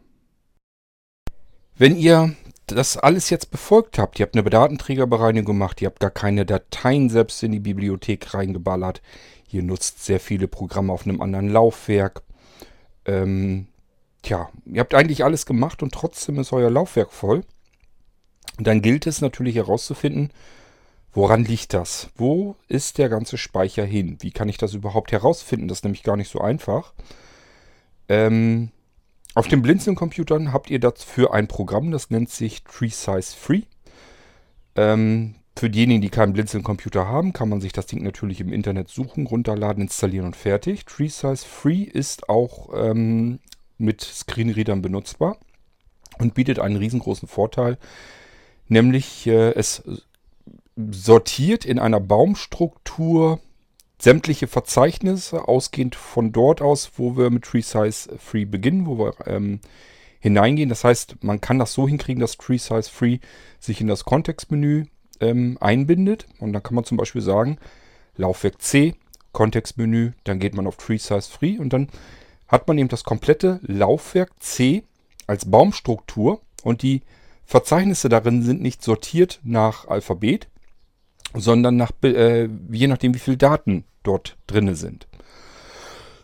[1.78, 2.34] Wenn ihr
[2.66, 7.08] das alles jetzt befolgt habt, ihr habt eine Datenträgerbereinigung gemacht, ihr habt gar keine Dateien
[7.08, 9.00] selbst in die Bibliothek reingeballert,
[9.50, 12.22] ihr nutzt sehr viele Programme auf einem anderen Laufwerk,
[13.06, 13.68] ähm,
[14.22, 17.42] tja, ihr habt eigentlich alles gemacht und trotzdem ist euer Laufwerk voll.
[18.58, 20.32] dann gilt es natürlich herauszufinden,
[21.12, 22.10] woran liegt das?
[22.16, 24.18] Wo ist der ganze Speicher hin?
[24.20, 25.68] Wie kann ich das überhaupt herausfinden?
[25.68, 26.92] Das ist nämlich gar nicht so einfach.
[28.08, 28.72] Ähm,
[29.38, 33.62] auf den Blinzeln-Computern habt ihr dafür ein Programm, das nennt sich Tree Free.
[34.74, 38.88] Ähm, für diejenigen, die keinen Blinzeln-Computer haben, kann man sich das Ding natürlich im Internet
[38.88, 40.86] suchen, runterladen, installieren und fertig.
[40.86, 43.38] Tree Free ist auch ähm,
[43.76, 45.36] mit Screenreadern benutzbar
[46.18, 47.78] und bietet einen riesengroßen Vorteil,
[48.66, 49.84] nämlich äh, es
[50.74, 53.38] sortiert in einer Baumstruktur
[54.00, 59.14] sämtliche Verzeichnisse, ausgehend von dort aus, wo wir mit Tree Size Free beginnen, wo wir
[59.26, 59.60] ähm,
[60.20, 60.68] hineingehen.
[60.68, 63.18] Das heißt, man kann das so hinkriegen, dass Tree Size Free
[63.58, 64.86] sich in das Kontextmenü
[65.20, 66.26] ähm, einbindet.
[66.38, 67.58] Und dann kann man zum Beispiel sagen,
[68.16, 68.94] Laufwerk C,
[69.32, 71.88] Kontextmenü, dann geht man auf Tree Size Free und dann
[72.48, 74.84] hat man eben das komplette Laufwerk C
[75.26, 77.02] als Baumstruktur und die
[77.44, 80.48] Verzeichnisse darin sind nicht sortiert nach Alphabet,
[81.34, 85.06] sondern nach, äh, je nachdem, wie viele Daten dort drinne sind.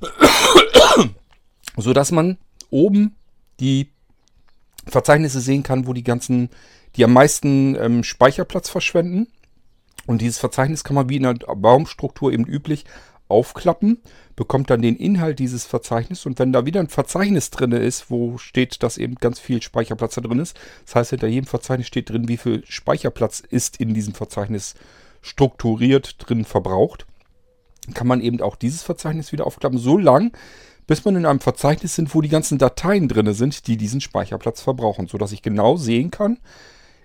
[1.77, 2.39] so dass man
[2.71, 3.17] oben
[3.61, 3.91] die
[4.87, 6.51] Verzeichnisse sehen kann, wo die ganzen,
[6.97, 9.29] die am meisten ähm, Speicherplatz verschwenden.
[10.07, 12.85] Und dieses Verzeichnis kann man wie in einer Baumstruktur eben üblich
[13.29, 13.99] aufklappen,
[14.37, 18.39] bekommt dann den Inhalt dieses Verzeichnisses und wenn da wieder ein Verzeichnis drin ist, wo
[18.39, 22.11] steht, dass eben ganz viel Speicherplatz da drin ist, das heißt, hinter jedem Verzeichnis steht
[22.11, 24.75] drin, wie viel Speicherplatz ist in diesem Verzeichnis
[25.23, 27.07] strukturiert drin verbraucht,
[27.95, 30.33] kann man eben auch dieses Verzeichnis wieder aufklappen, so lang,
[30.87, 34.61] bis man in einem Verzeichnis sind, wo die ganzen Dateien drin sind, die diesen Speicherplatz
[34.61, 36.39] verbrauchen, sodass ich genau sehen kann,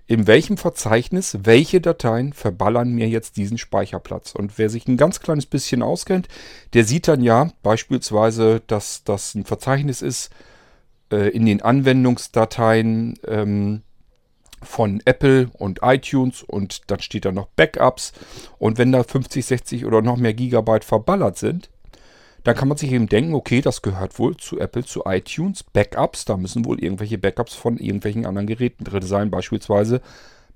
[0.06, 4.34] in welchem Verzeichnis welche Dateien verballern mir jetzt diesen Speicherplatz.
[4.34, 6.28] Und wer sich ein ganz kleines bisschen auskennt,
[6.74, 10.30] der sieht dann ja beispielsweise, dass das ein Verzeichnis ist
[11.12, 13.82] äh, in den Anwendungsdateien, ähm,
[14.62, 18.12] von Apple und iTunes und dann steht da noch Backups.
[18.58, 21.70] Und wenn da 50, 60 oder noch mehr Gigabyte verballert sind,
[22.44, 26.24] dann kann man sich eben denken, okay, das gehört wohl zu Apple, zu iTunes, Backups.
[26.24, 30.00] Da müssen wohl irgendwelche Backups von irgendwelchen anderen Geräten drin sein, beispielsweise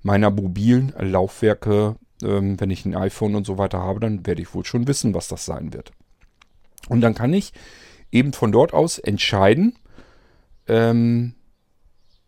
[0.01, 1.95] meiner mobilen Laufwerke.
[2.23, 5.13] Ähm, wenn ich ein iPhone und so weiter habe, dann werde ich wohl schon wissen,
[5.13, 5.91] was das sein wird.
[6.87, 7.51] Und dann kann ich
[8.11, 9.77] eben von dort aus entscheiden,
[10.67, 11.35] ähm,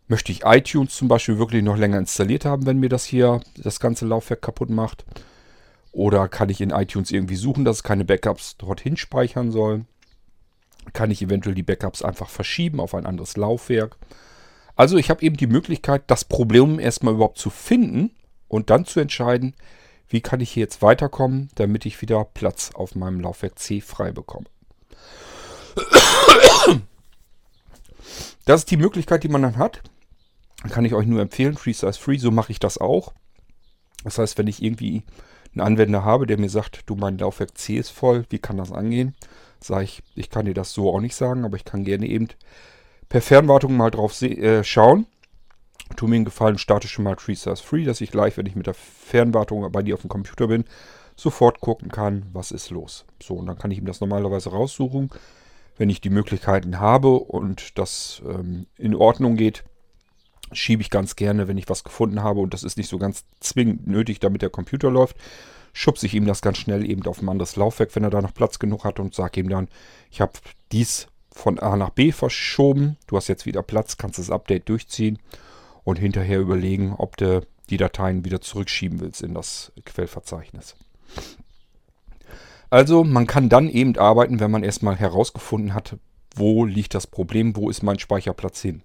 [0.06, 3.80] möchte ich iTunes zum Beispiel wirklich noch länger installiert haben, wenn mir das hier das
[3.80, 5.04] ganze Laufwerk kaputt macht.
[5.98, 9.84] Oder kann ich in iTunes irgendwie suchen, dass es keine Backups dorthin speichern soll?
[10.92, 13.96] Kann ich eventuell die Backups einfach verschieben auf ein anderes Laufwerk?
[14.76, 18.12] Also ich habe eben die Möglichkeit, das Problem erstmal überhaupt zu finden
[18.46, 19.54] und dann zu entscheiden,
[20.08, 24.12] wie kann ich hier jetzt weiterkommen, damit ich wieder Platz auf meinem Laufwerk C frei
[24.12, 24.46] bekomme.
[28.44, 29.82] Das ist die Möglichkeit, die man dann hat.
[30.70, 33.14] Kann ich euch nur empfehlen, Free Size Free, so mache ich das auch.
[34.04, 35.02] Das heißt, wenn ich irgendwie
[35.60, 38.72] einen Anwender habe, der mir sagt, du, mein Laufwerk C ist voll, wie kann das
[38.72, 39.14] angehen?
[39.60, 42.28] Sage ich, ich kann dir das so auch nicht sagen, aber ich kann gerne eben
[43.08, 45.06] per Fernwartung mal drauf äh, schauen.
[45.96, 48.66] Tu mir einen Gefallen, starte schon mal TreeStars Free, dass ich gleich, wenn ich mit
[48.66, 50.64] der Fernwartung bei dir auf dem Computer bin,
[51.16, 53.04] sofort gucken kann, was ist los.
[53.22, 55.10] So, und dann kann ich ihm das normalerweise raussuchen.
[55.76, 59.64] Wenn ich die Möglichkeiten habe und das ähm, in Ordnung geht,
[60.52, 63.24] schiebe ich ganz gerne, wenn ich was gefunden habe und das ist nicht so ganz
[63.40, 65.16] zwingend nötig, damit der Computer läuft,
[65.72, 68.34] schubse ich ihm das ganz schnell eben auf ein anderes Laufwerk, wenn er da noch
[68.34, 69.68] Platz genug hat und sage ihm dann,
[70.10, 70.32] ich habe
[70.72, 75.18] dies von A nach B verschoben, du hast jetzt wieder Platz, kannst das Update durchziehen
[75.84, 80.74] und hinterher überlegen, ob du die Dateien wieder zurückschieben willst in das Quellverzeichnis.
[82.70, 85.96] Also man kann dann eben arbeiten, wenn man erstmal herausgefunden hat,
[86.34, 88.82] wo liegt das Problem, wo ist mein Speicherplatz hin.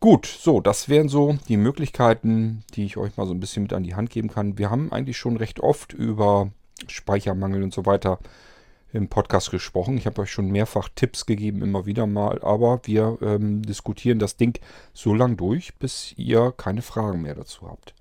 [0.00, 3.72] Gut, so, das wären so die Möglichkeiten, die ich euch mal so ein bisschen mit
[3.72, 4.56] an die Hand geben kann.
[4.56, 6.52] Wir haben eigentlich schon recht oft über
[6.86, 8.20] Speichermangel und so weiter
[8.92, 9.98] im Podcast gesprochen.
[9.98, 14.36] Ich habe euch schon mehrfach Tipps gegeben, immer wieder mal, aber wir ähm, diskutieren das
[14.36, 14.60] Ding
[14.94, 17.92] so lang durch, bis ihr keine Fragen mehr dazu habt.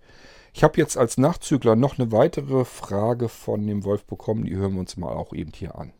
[0.53, 4.73] Ich habe jetzt als Nachzügler noch eine weitere Frage von dem Wolf bekommen, die hören
[4.73, 5.93] wir uns mal auch eben hier an.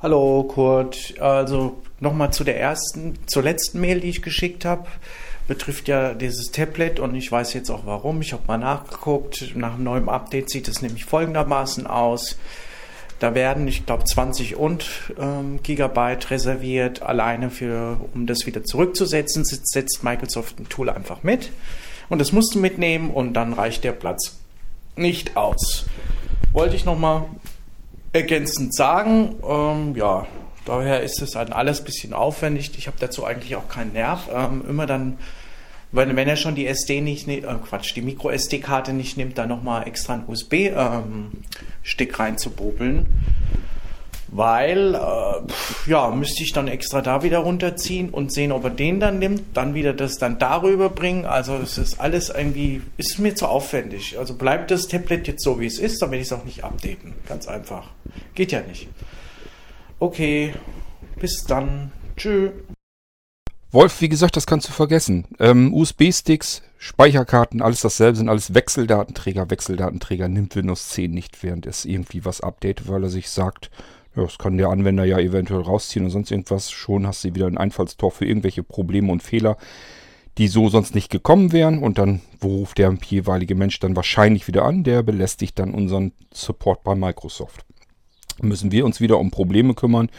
[0.00, 4.86] Hallo Kurt, also nochmal zu der ersten, zur letzten Mail, die ich geschickt habe.
[5.48, 8.20] Betrifft ja dieses Tablet und ich weiß jetzt auch warum.
[8.20, 9.56] Ich habe mal nachgeguckt.
[9.56, 12.38] Nach einem neuen Update sieht es nämlich folgendermaßen aus.
[13.18, 14.88] Da werden, ich glaube, 20 und
[15.18, 21.50] ähm, Gigabyte reserviert, alleine für, um das wieder zurückzusetzen, setzt Microsoft ein Tool einfach mit.
[22.08, 24.38] Und das musst du mitnehmen und dann reicht der Platz
[24.94, 25.86] nicht aus.
[26.52, 27.24] Wollte ich nochmal
[28.12, 29.36] ergänzend sagen.
[29.46, 30.26] Ähm, ja,
[30.64, 32.72] daher ist es halt alles ein bisschen aufwendig.
[32.76, 34.28] Ich habe dazu eigentlich auch keinen Nerv.
[34.32, 35.18] Ähm, immer dann,
[35.92, 39.48] wenn, wenn er schon die SD nicht, äh, Quatsch, die Micro SD-Karte nicht nimmt, dann
[39.48, 43.06] nochmal extra einen USB-Stick ähm, reinzubobeln
[44.28, 49.00] weil äh, ja müsste ich dann extra da wieder runterziehen und sehen, ob er den
[49.00, 51.24] dann nimmt, dann wieder das dann darüber bringen.
[51.24, 54.18] Also es ist alles irgendwie ist mir zu aufwendig.
[54.18, 56.64] Also bleibt das Tablet jetzt so wie es ist, dann werde ich es auch nicht
[56.64, 57.14] updaten.
[57.26, 57.88] Ganz einfach.
[58.34, 58.88] Geht ja nicht.
[59.98, 60.54] Okay,
[61.16, 61.92] bis dann.
[62.16, 62.50] Tschö.
[63.70, 65.26] Wolf, wie gesagt, das kannst du vergessen.
[65.38, 69.50] Ähm, USB-Sticks, Speicherkarten, alles dasselbe, sind alles Wechseldatenträger.
[69.50, 73.70] Wechseldatenträger nimmt Windows 10 nicht, während es irgendwie was updatet, weil er sich sagt,
[74.16, 76.70] ja, das kann der Anwender ja eventuell rausziehen und sonst irgendwas.
[76.70, 79.56] Schon hast du wieder ein Einfallstor für irgendwelche Probleme und Fehler,
[80.38, 81.78] die so sonst nicht gekommen wären.
[81.78, 84.84] Und dann ruft der jeweilige Mensch dann wahrscheinlich wieder an.
[84.84, 87.64] Der belästigt dann unseren Support bei Microsoft.
[88.40, 90.10] Müssen wir uns wieder um Probleme kümmern,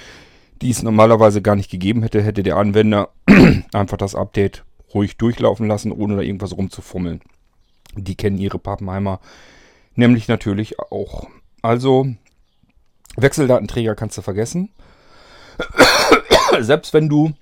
[0.61, 3.09] die es normalerweise gar nicht gegeben hätte, hätte der Anwender
[3.73, 7.21] einfach das Update ruhig durchlaufen lassen, ohne da irgendwas rumzufummeln.
[7.95, 9.19] Die kennen ihre Pappenheimer
[9.99, 11.27] nämlich natürlich auch.
[11.61, 12.07] Also
[13.21, 14.69] Wechseldatenträger kannst du vergessen.
[16.59, 17.33] Selbst wenn du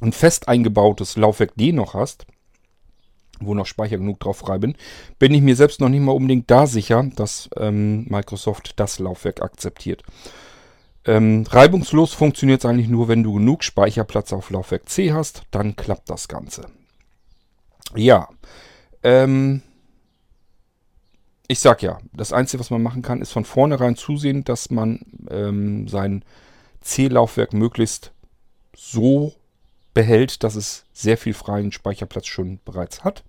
[0.00, 2.26] ein fest eingebautes Laufwerk D noch hast,
[3.40, 4.76] wo noch Speicher genug drauf frei bin,
[5.18, 9.42] bin ich mir selbst noch nicht mal unbedingt da sicher, dass ähm, Microsoft das Laufwerk
[9.42, 10.02] akzeptiert.
[11.06, 15.76] Ähm, reibungslos funktioniert es eigentlich nur, wenn du genug Speicherplatz auf Laufwerk C hast, dann
[15.76, 16.66] klappt das Ganze.
[17.94, 18.28] Ja,
[19.02, 19.62] ähm,
[21.50, 25.00] ich sag ja, das Einzige, was man machen kann, ist von vornherein zusehen, dass man
[25.28, 26.24] ähm, sein
[26.80, 28.12] C-Laufwerk möglichst
[28.76, 29.34] so
[29.92, 33.24] behält, dass es sehr viel freien Speicherplatz schon bereits hat.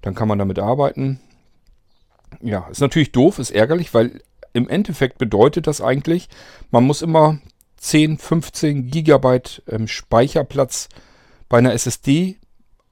[0.00, 1.20] Dann kann man damit arbeiten.
[2.40, 4.22] Ja, ist natürlich doof, ist ärgerlich, weil
[4.54, 6.30] im Endeffekt bedeutet das eigentlich,
[6.70, 7.40] man muss immer
[7.76, 10.88] 10, 15 Gigabyte ähm, Speicherplatz
[11.50, 12.38] bei einer SSD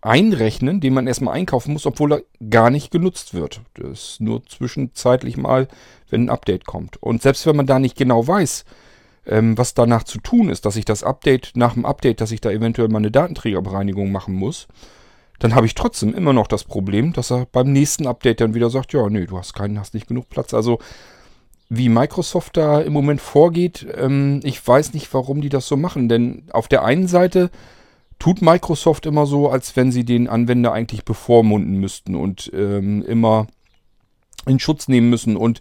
[0.02, 3.60] einrechnen, den man erstmal einkaufen muss, obwohl er gar nicht genutzt wird.
[3.74, 5.68] Das ist nur zwischenzeitlich mal,
[6.10, 7.02] wenn ein Update kommt.
[7.02, 8.64] Und selbst wenn man da nicht genau weiß,
[9.26, 12.40] ähm, was danach zu tun ist, dass ich das Update, nach dem Update, dass ich
[12.40, 14.66] da eventuell mal eine Datenträgerbereinigung machen muss,
[15.38, 18.70] dann habe ich trotzdem immer noch das Problem, dass er beim nächsten Update dann wieder
[18.70, 20.52] sagt, ja, nee, du hast keinen, hast nicht genug Platz.
[20.52, 20.78] Also
[21.68, 26.08] wie Microsoft da im Moment vorgeht, ähm, ich weiß nicht, warum die das so machen.
[26.08, 27.50] Denn auf der einen Seite
[28.22, 33.48] tut Microsoft immer so, als wenn sie den Anwender eigentlich bevormunden müssten und ähm, immer
[34.46, 35.60] in Schutz nehmen müssen und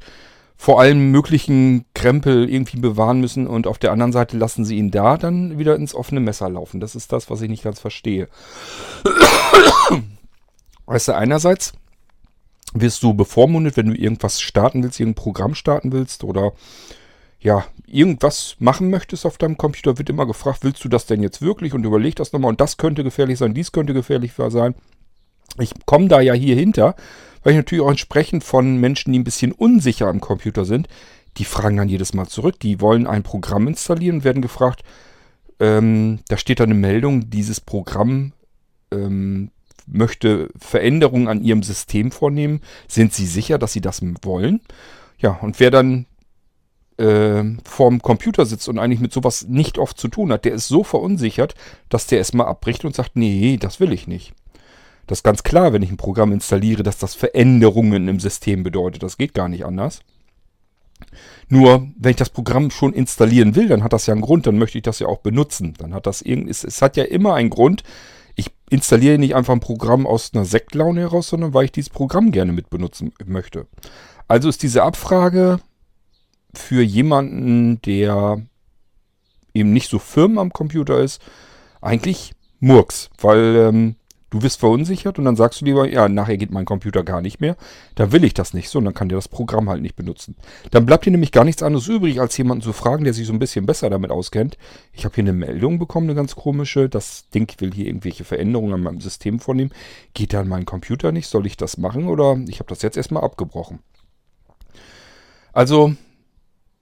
[0.57, 4.91] vor allem möglichen Krempel irgendwie bewahren müssen und auf der anderen Seite lassen sie ihn
[4.91, 6.79] da dann wieder ins offene Messer laufen.
[6.79, 8.27] Das ist das, was ich nicht ganz verstehe.
[10.85, 11.73] Weißt du, einerseits
[12.75, 16.51] wirst du bevormundet, wenn du irgendwas starten willst, irgendein Programm starten willst oder
[17.39, 21.41] ja, irgendwas machen möchtest auf deinem Computer, wird immer gefragt, willst du das denn jetzt
[21.41, 21.73] wirklich?
[21.73, 24.75] Und überleg das nochmal und das könnte gefährlich sein, dies könnte gefährlich sein.
[25.59, 26.95] Ich komme da ja hier hinter,
[27.43, 30.87] weil ich natürlich auch entsprechend von Menschen, die ein bisschen unsicher am Computer sind,
[31.37, 32.59] die fragen dann jedes Mal zurück.
[32.59, 34.83] Die wollen ein Programm installieren werden gefragt,
[35.59, 38.33] ähm, da steht da eine Meldung, dieses Programm
[38.91, 39.51] ähm,
[39.85, 42.61] möchte Veränderungen an ihrem System vornehmen.
[42.87, 44.61] Sind sie sicher, dass sie das wollen?
[45.19, 46.07] Ja, und wer dann
[47.01, 50.67] äh, vorm Computer sitzt und eigentlich mit sowas nicht oft zu tun hat, der ist
[50.67, 51.55] so verunsichert,
[51.89, 54.33] dass der erstmal abbricht und sagt, nee, das will ich nicht.
[55.07, 59.03] Das ist ganz klar, wenn ich ein Programm installiere, dass das Veränderungen im System bedeutet.
[59.03, 60.01] Das geht gar nicht anders.
[61.49, 64.57] Nur, wenn ich das Programm schon installieren will, dann hat das ja einen Grund, dann
[64.57, 65.73] möchte ich das ja auch benutzen.
[65.77, 67.83] Dann hat das es, es hat ja immer einen Grund.
[68.35, 72.31] Ich installiere nicht einfach ein Programm aus einer Sektlaune heraus, sondern weil ich dieses Programm
[72.31, 73.67] gerne mit benutzen möchte.
[74.27, 75.59] Also ist diese Abfrage
[76.53, 78.41] für jemanden, der
[79.53, 81.21] eben nicht so firm am Computer ist,
[81.81, 83.95] eigentlich Murks, weil ähm,
[84.31, 87.41] du wirst verunsichert und dann sagst du lieber, ja, nachher geht mein Computer gar nicht
[87.41, 87.57] mehr,
[87.95, 90.35] da will ich das nicht so und dann kann der das Programm halt nicht benutzen.
[90.71, 93.33] Dann bleibt dir nämlich gar nichts anderes übrig, als jemanden zu fragen, der sich so
[93.33, 94.57] ein bisschen besser damit auskennt.
[94.93, 98.73] Ich habe hier eine Meldung bekommen, eine ganz komische, das Ding will hier irgendwelche Veränderungen
[98.73, 99.71] an meinem System vornehmen.
[100.13, 101.27] Geht da an meinen Computer nicht?
[101.27, 103.79] Soll ich das machen oder ich habe das jetzt erstmal abgebrochen?
[105.51, 105.95] Also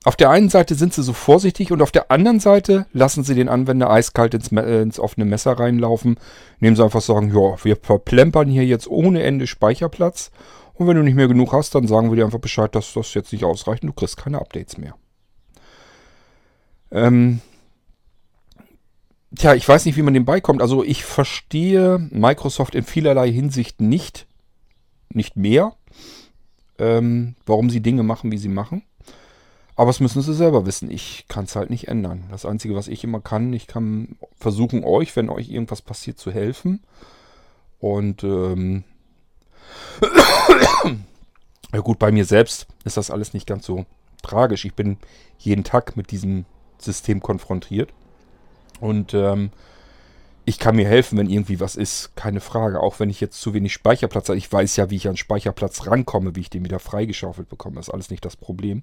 [0.04, 3.34] auf der einen Seite sind sie so vorsichtig und auf der anderen Seite lassen sie
[3.34, 6.18] den Anwender eiskalt ins, äh, ins offene Messer reinlaufen,
[6.58, 10.30] indem sie einfach sagen, ja, wir verplempern hier jetzt ohne Ende Speicherplatz
[10.72, 13.12] und wenn du nicht mehr genug hast, dann sagen wir dir einfach Bescheid, dass das
[13.12, 14.94] jetzt nicht ausreicht und du kriegst keine Updates mehr.
[16.90, 17.42] Ähm,
[19.36, 20.62] tja, ich weiß nicht, wie man dem beikommt.
[20.62, 24.26] Also ich verstehe Microsoft in vielerlei Hinsicht nicht,
[25.12, 25.74] nicht mehr,
[26.78, 28.82] ähm, warum sie Dinge machen, wie sie machen.
[29.80, 30.90] Aber das müssen sie selber wissen.
[30.90, 32.24] Ich kann es halt nicht ändern.
[32.30, 36.30] Das Einzige, was ich immer kann, ich kann versuchen, euch, wenn euch irgendwas passiert, zu
[36.30, 36.82] helfen.
[37.78, 38.84] Und ähm,
[41.72, 43.86] ja gut, bei mir selbst ist das alles nicht ganz so
[44.22, 44.66] tragisch.
[44.66, 44.98] Ich bin
[45.38, 46.44] jeden Tag mit diesem
[46.76, 47.88] System konfrontiert.
[48.80, 49.50] Und ähm,
[50.44, 52.80] ich kann mir helfen, wenn irgendwie was ist, keine Frage.
[52.80, 54.36] Auch wenn ich jetzt zu wenig Speicherplatz habe.
[54.36, 57.76] Ich weiß ja, wie ich an Speicherplatz rankomme, wie ich den wieder freigeschaufelt bekomme.
[57.76, 58.82] Das ist alles nicht das Problem.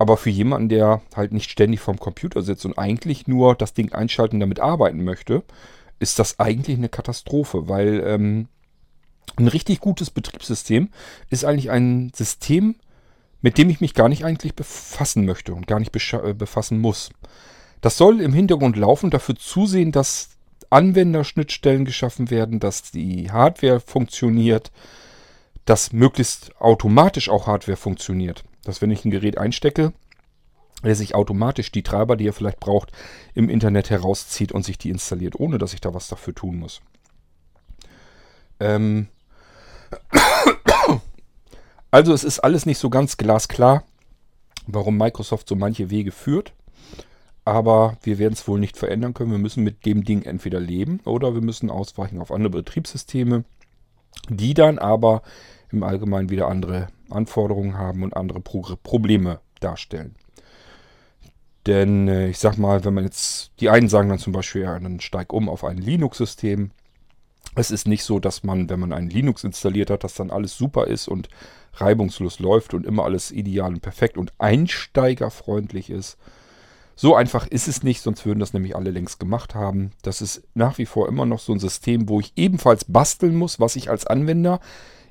[0.00, 3.92] Aber für jemanden, der halt nicht ständig vorm Computer sitzt und eigentlich nur das Ding
[3.92, 5.42] einschalten und damit arbeiten möchte,
[5.98, 8.48] ist das eigentlich eine Katastrophe, weil ähm,
[9.36, 10.88] ein richtig gutes Betriebssystem
[11.28, 12.76] ist eigentlich ein System,
[13.42, 17.10] mit dem ich mich gar nicht eigentlich befassen möchte und gar nicht äh, befassen muss.
[17.82, 20.30] Das soll im Hintergrund laufen, dafür zusehen, dass
[20.70, 24.72] Anwenderschnittstellen geschaffen werden, dass die Hardware funktioniert,
[25.66, 29.92] dass möglichst automatisch auch Hardware funktioniert dass wenn ich ein Gerät einstecke,
[30.82, 32.92] er sich automatisch die Treiber, die er vielleicht braucht,
[33.34, 36.80] im Internet herauszieht und sich die installiert, ohne dass ich da was dafür tun muss.
[38.60, 39.08] Ähm
[41.90, 43.82] also es ist alles nicht so ganz glasklar,
[44.68, 46.52] warum Microsoft so manche Wege führt.
[47.44, 49.32] Aber wir werden es wohl nicht verändern können.
[49.32, 53.42] Wir müssen mit dem Ding entweder leben oder wir müssen ausweichen auf andere Betriebssysteme,
[54.28, 55.22] die dann aber
[55.72, 60.14] im Allgemeinen wieder andere Anforderungen haben und andere Pro Probleme darstellen.
[61.66, 64.78] Denn äh, ich sag mal, wenn man jetzt, die einen sagen dann zum Beispiel, ja,
[64.78, 66.70] dann steig um auf ein Linux-System.
[67.54, 70.56] Es ist nicht so, dass man, wenn man ein Linux installiert hat, dass dann alles
[70.56, 71.28] super ist und
[71.74, 76.16] reibungslos läuft und immer alles ideal und perfekt und einsteigerfreundlich ist.
[76.96, 79.92] So einfach ist es nicht, sonst würden das nämlich alle längst gemacht haben.
[80.02, 83.58] Das ist nach wie vor immer noch so ein System, wo ich ebenfalls basteln muss,
[83.58, 84.60] was ich als Anwender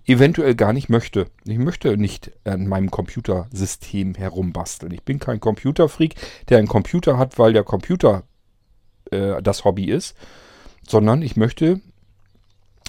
[0.09, 1.27] eventuell gar nicht möchte.
[1.45, 4.91] Ich möchte nicht an meinem Computersystem herumbasteln.
[4.91, 6.15] Ich bin kein Computerfreak,
[6.49, 8.23] der einen Computer hat, weil der Computer
[9.11, 10.17] äh, das Hobby ist,
[10.87, 11.79] sondern ich möchte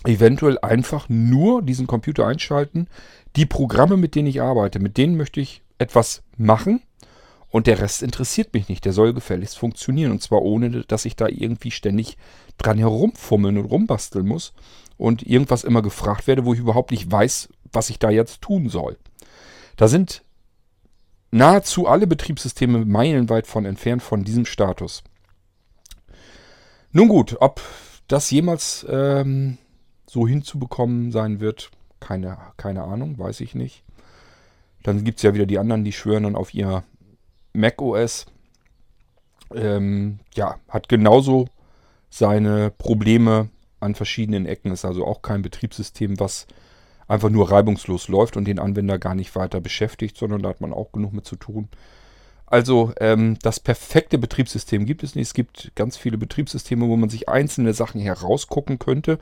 [0.04, 2.88] eventuell einfach nur diesen Computer einschalten.
[3.36, 6.80] Die Programme, mit denen ich arbeite, mit denen möchte ich etwas machen
[7.50, 8.86] und der Rest interessiert mich nicht.
[8.86, 12.16] Der soll gefälligst funktionieren und zwar ohne, dass ich da irgendwie ständig
[12.56, 14.54] dran herumfummeln und rumbasteln muss
[15.00, 18.68] und irgendwas immer gefragt werde, wo ich überhaupt nicht weiß, was ich da jetzt tun
[18.68, 18.98] soll.
[19.76, 20.22] Da sind
[21.30, 25.02] nahezu alle Betriebssysteme meilenweit von entfernt von diesem Status.
[26.92, 27.62] Nun gut, ob
[28.08, 29.56] das jemals ähm,
[30.06, 33.82] so hinzubekommen sein wird, keine, keine Ahnung, weiß ich nicht.
[34.82, 36.84] Dann gibt es ja wieder die anderen, die schwören dann auf ihr
[37.54, 38.26] Mac OS.
[39.54, 41.46] Ähm, ja, hat genauso
[42.10, 43.48] seine Probleme
[43.80, 44.72] an verschiedenen Ecken.
[44.72, 46.46] Ist also auch kein Betriebssystem, was
[47.08, 50.72] einfach nur reibungslos läuft und den Anwender gar nicht weiter beschäftigt, sondern da hat man
[50.72, 51.68] auch genug mit zu tun.
[52.46, 55.28] Also ähm, das perfekte Betriebssystem gibt es nicht.
[55.28, 59.18] Es gibt ganz viele Betriebssysteme, wo man sich einzelne Sachen herausgucken könnte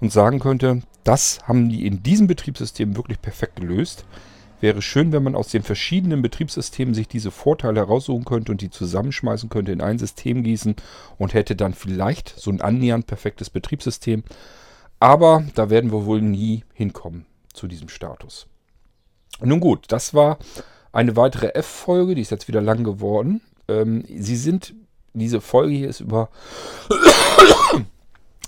[0.00, 4.06] und sagen könnte, das haben die in diesem Betriebssystem wirklich perfekt gelöst.
[4.60, 8.70] Wäre schön, wenn man aus den verschiedenen Betriebssystemen sich diese Vorteile heraussuchen könnte und die
[8.70, 10.76] zusammenschmeißen könnte, in ein System gießen
[11.16, 14.22] und hätte dann vielleicht so ein annähernd perfektes Betriebssystem.
[14.98, 18.46] Aber da werden wir wohl nie hinkommen zu diesem Status.
[19.42, 20.38] Nun gut, das war
[20.92, 23.40] eine weitere F-Folge, die ist jetzt wieder lang geworden.
[23.68, 24.74] Ähm, sie sind,
[25.14, 26.28] diese Folge hier ist über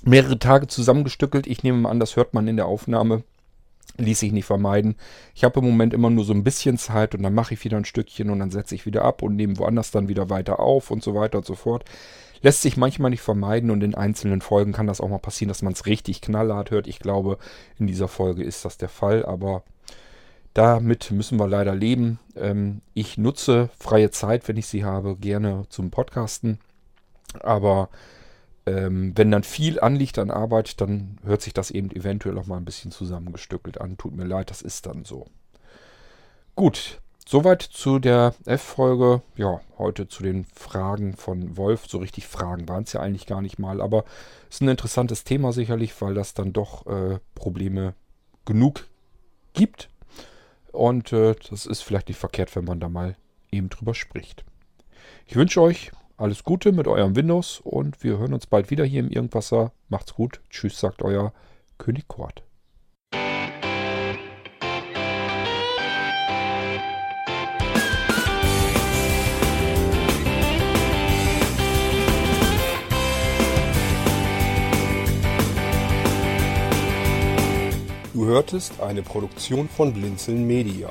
[0.05, 1.47] mehrere Tage zusammengestückelt.
[1.47, 3.23] Ich nehme an, das hört man in der Aufnahme.
[3.99, 4.97] Ließ sich nicht vermeiden.
[5.35, 7.77] Ich habe im Moment immer nur so ein bisschen Zeit und dann mache ich wieder
[7.77, 10.91] ein Stückchen und dann setze ich wieder ab und nehme woanders dann wieder weiter auf
[10.91, 11.85] und so weiter und so fort.
[12.41, 15.63] Lässt sich manchmal nicht vermeiden und in einzelnen Folgen kann das auch mal passieren, dass
[15.63, 16.89] man es richtig knallhart hört.
[16.89, 17.39] Ich glaube,
[17.79, 19.63] in dieser Folge ist das der Fall, aber
[20.55, 22.19] damit müssen wir leider leben.
[22.37, 26.59] Ähm, ich nutze freie Zeit, wenn ich sie habe, gerne zum Podcasten.
[27.41, 27.89] Aber
[28.67, 32.57] ähm, wenn dann viel anliegt an Arbeit, dann hört sich das eben eventuell auch mal
[32.57, 33.97] ein bisschen zusammengestückelt an.
[33.99, 35.27] Tut mir leid, das ist dann so.
[36.55, 39.23] Gut, soweit zu der F-Folge.
[39.37, 41.87] Ja, heute zu den Fragen von Wolf.
[41.89, 44.05] So richtig Fragen waren es ja eigentlich gar nicht mal, aber
[44.49, 47.95] es ist ein interessantes Thema sicherlich, weil das dann doch äh, Probleme
[48.45, 48.87] genug
[49.55, 49.89] gibt
[50.73, 53.17] und äh, das ist vielleicht nicht verkehrt, wenn man da mal
[53.51, 54.45] eben drüber spricht.
[55.27, 59.01] Ich wünsche euch alles Gute mit eurem Windows und wir hören uns bald wieder hier
[59.01, 59.73] im Irgendwasser.
[59.89, 60.41] Macht's gut.
[60.51, 61.33] Tschüss, sagt euer
[61.79, 62.43] König Kort.
[78.15, 80.91] Du hörtest eine Produktion von Blinzeln Media.